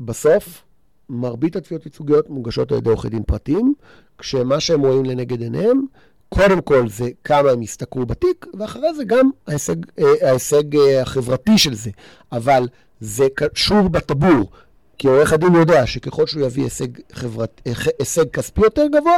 בסוף, 0.00 0.62
מרבית 1.08 1.56
התביעות 1.56 1.86
ייצוגיות 1.86 2.30
מוגשות 2.30 2.72
על 2.72 2.78
ידי 2.78 2.90
עורכי 2.90 3.08
דין 3.08 3.22
פרטיים, 3.22 3.74
כשמה 4.18 4.60
שהם 4.60 4.80
רואים 4.80 5.04
לנגד 5.04 5.40
עיניהם, 5.40 5.80
קודם 6.28 6.60
כל 6.60 6.88
זה 6.88 7.08
כמה 7.24 7.50
הם 7.50 7.62
ישתכרו 7.62 8.06
בתיק, 8.06 8.46
ואחרי 8.58 8.94
זה 8.94 9.04
גם 9.04 9.30
ההישג, 9.46 9.76
אה, 9.98 10.28
ההישג 10.28 10.76
אה, 10.76 11.02
החברתי 11.02 11.58
של 11.58 11.74
זה. 11.74 11.90
אבל 12.32 12.68
זה 13.00 13.26
קשור 13.34 13.88
בטבור, 13.88 14.50
כי 14.98 15.08
עורך 15.08 15.32
הדין 15.32 15.54
יודע 15.54 15.86
שככל 15.86 16.26
שהוא 16.26 16.46
יביא 16.46 16.64
הישג, 16.64 16.88
חברת, 17.12 17.60
אה, 17.66 17.72
הישג 17.98 18.30
כספי 18.30 18.60
יותר 18.60 18.86
גבוה, 18.86 19.16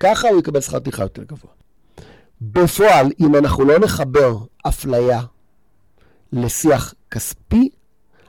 ככה 0.00 0.28
הוא 0.28 0.38
יקבל 0.38 0.60
שכר 0.60 0.78
טרחה 0.78 1.02
יותר 1.02 1.22
גבוה. 1.22 1.50
בפועל, 2.40 3.12
אם 3.20 3.36
אנחנו 3.36 3.64
לא 3.64 3.78
נחבר 3.78 4.36
אפליה 4.66 5.20
לשיח 6.32 6.94
כספי, 7.10 7.68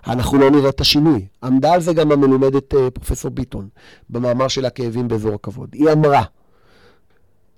אנחנו 0.08 0.38
לא 0.38 0.52
נראה 0.52 0.70
את 0.70 0.82
השינוי. 0.82 1.26
עמדה 1.44 1.74
על 1.74 1.82
זה 1.82 1.94
גם 1.94 2.12
המלומדת 2.12 2.74
אה, 2.76 2.92
פרופסור 2.92 3.32
ביטון, 3.32 3.68
במאמר 4.10 4.48
של 4.48 4.66
הכאבים 4.66 5.08
באזור 5.08 5.34
הכבוד. 5.34 5.70
היא 5.74 5.92
אמרה, 5.92 6.24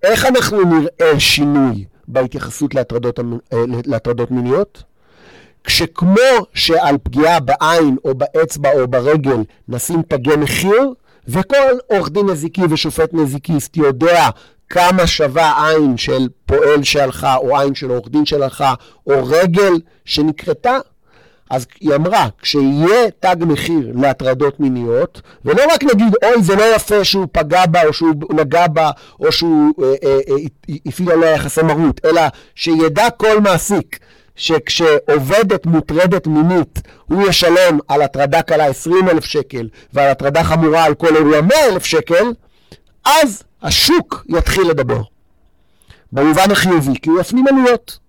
איך 0.04 0.26
אנחנו 0.26 0.58
נראה 0.64 1.20
שינוי 1.20 1.86
בהתייחסות 2.08 2.76
להטרדות, 2.76 3.20
אה, 3.20 3.24
להטרדות 3.86 4.32
מיניות? 4.32 4.84
כשכמו 5.64 6.46
שעל 6.54 6.98
פגיעה 7.04 7.40
בעין 7.40 7.98
או 8.06 8.16
באצבע 8.16 8.72
או 8.74 8.88
ברגל 8.88 9.38
נשים 9.68 10.02
תגי 10.02 10.36
מחיר, 10.36 10.94
וכל 11.28 11.78
עורך 11.88 12.10
דין 12.10 12.30
נזיקי 12.30 12.62
ושופט 12.70 13.14
נזיקיסט 13.14 13.78
יודע 13.78 14.30
כמה 14.70 15.08
שווה 15.08 15.68
עין 15.68 15.98
של 15.98 16.28
פועל 16.46 16.84
שהלכה, 16.84 17.36
או 17.36 17.58
עין 17.58 17.76
של 17.76 17.90
עורך 17.90 18.10
דין 18.10 18.26
שהלכה, 18.26 18.74
או 19.08 19.26
רגל 19.26 19.74
שנקרתה, 20.06 20.78
אז 21.50 21.66
היא 21.80 21.96
אמרה, 21.96 22.28
כשיהיה 22.42 23.12
תג 23.20 23.36
מחיר 23.40 23.92
להטרדות 24.02 24.60
מיניות, 24.60 25.22
ולא 25.46 25.64
רק 25.74 25.84
נגיד, 25.84 26.16
אוי, 26.26 26.44
זה 26.44 26.56
לא 26.56 26.76
יפה 26.76 27.04
שהוא 27.04 27.28
פגע 27.32 27.66
בה, 27.66 27.86
או 27.86 27.94
שהוא 27.94 28.14
נגע 28.34 28.68
בה, 28.68 28.92
או 29.20 29.32
שהוא 29.32 29.74
אה, 29.84 29.94
אה, 30.04 30.18
אה, 30.30 30.76
הפעיל 30.86 31.12
עליה 31.12 31.32
יחסי 31.32 31.62
מרות, 31.62 32.02
אלא 32.06 32.22
שידע 32.56 33.10
כל 33.10 33.42
מעסיק 33.42 34.00
שכשעובדת 34.36 35.66
מוטרדת 35.66 36.28
מינית, 36.28 36.80
הוא 37.06 37.28
ישלם 37.28 37.80
על 37.88 38.02
הטרדה 38.02 38.42
קלה 38.42 38.66
20 38.66 39.10
אלף 39.10 39.26
שקל, 39.26 39.70
ועל 39.94 40.10
הטרדה 40.10 40.44
חמורה 40.44 40.84
על 40.84 40.96
כל 40.96 41.16
אירוע 41.16 41.42
100 41.42 41.58
אלף 41.70 41.86
שקל, 41.86 42.34
אז 43.06 43.44
השוק 43.62 44.26
יתחיל 44.30 44.70
לדבר. 44.70 45.02
במובן 46.12 46.52
החיובי, 46.52 47.00
כי 47.02 47.10
הוא 47.10 47.20
יפנים 47.20 47.48
עלויות. 47.48 48.00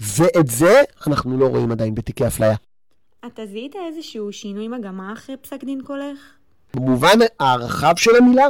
ואת 0.00 0.46
זה 0.46 0.82
אנחנו 1.06 1.38
לא 1.38 1.46
רואים 1.46 1.72
עדיין 1.72 1.94
בתיקי 1.94 2.26
אפליה. 2.26 2.54
אתה 3.26 3.46
זיהית 3.46 3.74
איזשהו 3.88 4.32
שינוי 4.32 4.68
מגמה 4.68 5.12
אחרי 5.12 5.36
פסק 5.36 5.64
דין 5.64 5.80
קולך? 5.84 6.18
במובן 6.74 7.18
הרחב 7.40 7.96
של 7.96 8.16
המילה, 8.16 8.46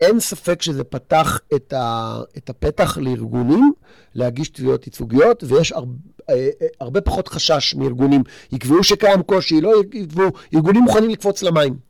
אין 0.00 0.20
ספק 0.20 0.62
שזה 0.62 0.84
פתח 0.84 1.40
את, 1.54 1.72
ה, 1.72 2.18
את 2.36 2.50
הפתח 2.50 2.98
לארגונים 2.98 3.72
להגיש 4.14 4.48
תביעות 4.48 4.86
ייצוגיות, 4.86 5.44
ויש 5.46 5.72
הרבה, 5.72 5.92
אה, 6.30 6.48
הרבה 6.80 7.00
פחות 7.00 7.28
חשש 7.28 7.74
מארגונים. 7.74 8.22
יקבעו 8.52 8.84
שקיים 8.84 9.22
קושי, 9.22 9.60
לא 9.60 9.82
יקבעו, 9.92 10.30
ארגונים 10.54 10.82
מוכנים 10.82 11.10
לקפוץ 11.10 11.42
למים. 11.42 11.88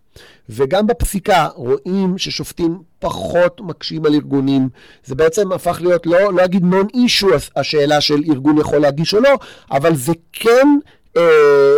וגם 0.49 0.87
בפסיקה 0.87 1.49
רואים 1.55 2.19
ששופטים 2.19 2.83
פחות 2.99 3.61
מקשים 3.61 4.07
על 4.07 4.15
ארגונים. 4.15 4.69
זה 5.05 5.15
בעצם 5.15 5.53
הפך 5.53 5.79
להיות, 5.81 6.07
לא, 6.07 6.33
לא 6.33 6.45
אגיד 6.45 6.65
נון 6.65 6.87
אישו 6.95 7.29
השאלה 7.57 8.01
של 8.01 8.23
ארגון 8.31 8.59
יכול 8.59 8.79
להגיש 8.79 9.15
או 9.15 9.21
לא, 9.21 9.39
אבל 9.71 9.97
זה 9.97 10.13
כן 10.33 10.67
אה, 11.17 11.23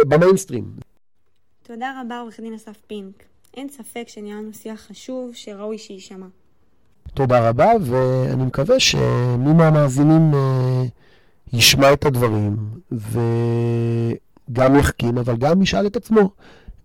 במיינסטרים. 0.08 0.64
תודה 1.62 2.00
רבה, 2.00 2.20
עורך 2.20 2.40
דין 2.40 2.54
אסף 2.54 2.76
פינק. 2.86 3.29
אין 3.56 3.68
ספק 3.68 4.04
שניהלנו 4.06 4.52
שיח 4.52 4.80
חשוב 4.80 5.34
שראוי 5.34 5.78
שיישמע. 5.78 6.26
תודה 7.14 7.48
רבה, 7.48 7.68
ואני 7.80 8.44
מקווה 8.44 8.80
שמי 8.80 9.52
מהמאזינים 9.52 10.34
אה, 10.34 10.84
ישמע 11.52 11.92
את 11.92 12.04
הדברים, 12.04 12.56
וגם 12.92 14.76
יחכים, 14.76 15.18
אבל 15.18 15.36
גם 15.36 15.62
ישאל 15.62 15.86
את 15.86 15.96
עצמו, 15.96 16.30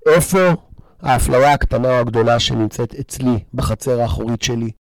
איפה 0.06 0.39
האפליה 1.01 1.54
הקטנה 1.54 1.88
או 1.88 1.93
הגדולה 1.93 2.39
שנמצאת 2.39 2.95
אצלי, 2.95 3.39
בחצר 3.54 4.01
האחורית 4.01 4.41
שלי. 4.41 4.71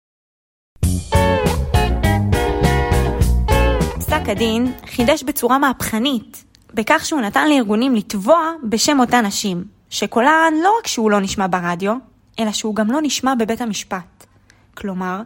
פסק 3.97 4.29
הדין 4.29 4.73
חידש 4.85 5.23
בצורה 5.23 5.57
מהפכנית, 5.57 6.45
בכך 6.73 7.05
שהוא 7.05 7.21
נתן 7.21 7.49
לארגונים 7.49 7.95
לתבוע 7.95 8.51
בשם 8.69 8.99
אותן 8.99 9.25
נשים, 9.25 9.74
שקולן 9.95 10.53
לא 10.63 10.77
רק 10.79 10.87
שהוא 10.87 11.11
לא 11.11 11.21
נשמע 11.21 11.47
ברדיו, 11.49 11.95
אלא 12.39 12.51
שהוא 12.51 12.75
גם 12.75 12.91
לא 12.91 12.99
נשמע 13.01 13.33
בבית 13.35 13.61
המשפט. 13.61 14.25
כלומר, 14.73 15.21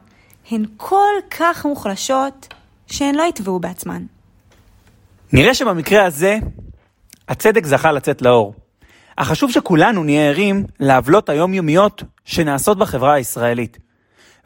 הן 0.51 0.65
כל 0.77 1.13
כך 1.37 1.65
מוחלשות 1.65 2.53
שהן 2.87 3.15
לא 3.15 3.23
יתבעו 3.23 3.59
בעצמן. 3.59 4.03
נראה 5.33 5.53
שבמקרה 5.53 6.05
הזה, 6.05 6.37
הצדק 7.27 7.65
זכה 7.65 7.91
לצאת 7.91 8.21
לאור. 8.21 8.53
אך 9.15 9.27
חשוב 9.27 9.51
שכולנו 9.51 10.03
נהיה 10.03 10.29
ערים 10.29 10.65
לעוולות 10.79 11.29
היומיומיות 11.29 12.03
שנעשות 12.25 12.77
בחברה 12.77 13.13
הישראלית. 13.13 13.77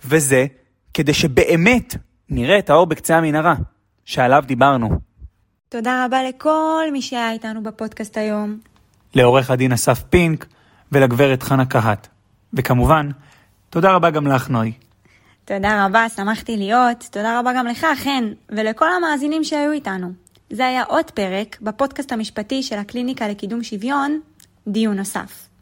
וזה 0.06 0.46
כדי 0.94 1.14
שבאמת 1.14 1.96
נראה 2.30 2.60
את 2.60 2.70
האור 2.70 2.86
בקצה 2.86 3.18
המנהרה, 3.18 3.56
שעליו 4.06 4.44
דיברנו. 4.48 4.90
תודה 5.70 6.06
רבה 6.06 6.24
לכל 6.24 6.84
מי 6.92 7.02
שהיה 7.02 7.32
איתנו 7.32 7.64
בפודקאסט 7.64 8.18
היום. 8.18 8.73
לעורך 9.16 9.52
הדין 9.52 9.72
אסף 9.72 10.04
פינק 10.10 10.46
ולגברת 10.92 11.44
חנה 11.44 11.66
קהת. 11.66 12.08
וכמובן, 12.54 13.10
תודה 13.70 13.92
רבה 13.92 14.10
גם 14.10 14.28
לך, 14.28 14.50
נוי. 14.50 14.72
תודה 15.46 15.86
רבה, 15.86 16.10
שמחתי 16.10 16.58
להיות. 16.58 17.04
תודה 17.12 17.40
רבה 17.40 17.52
גם 17.58 17.68
לך, 17.68 17.88
חן, 17.96 18.24
ולכל 18.50 18.88
המאזינים 18.98 19.44
שהיו 19.44 19.72
איתנו. 19.72 20.12
זה 20.50 20.68
היה 20.68 20.84
עוד 20.84 21.12
פרק 21.12 21.58
בפודקאסט 21.62 22.12
המשפטי 22.12 22.64
של 22.64 22.78
הקליניקה 22.78 23.28
לקידום 23.28 23.64
שוויון, 23.64 24.20
דיון 24.68 24.98
נוסף. 24.98 25.53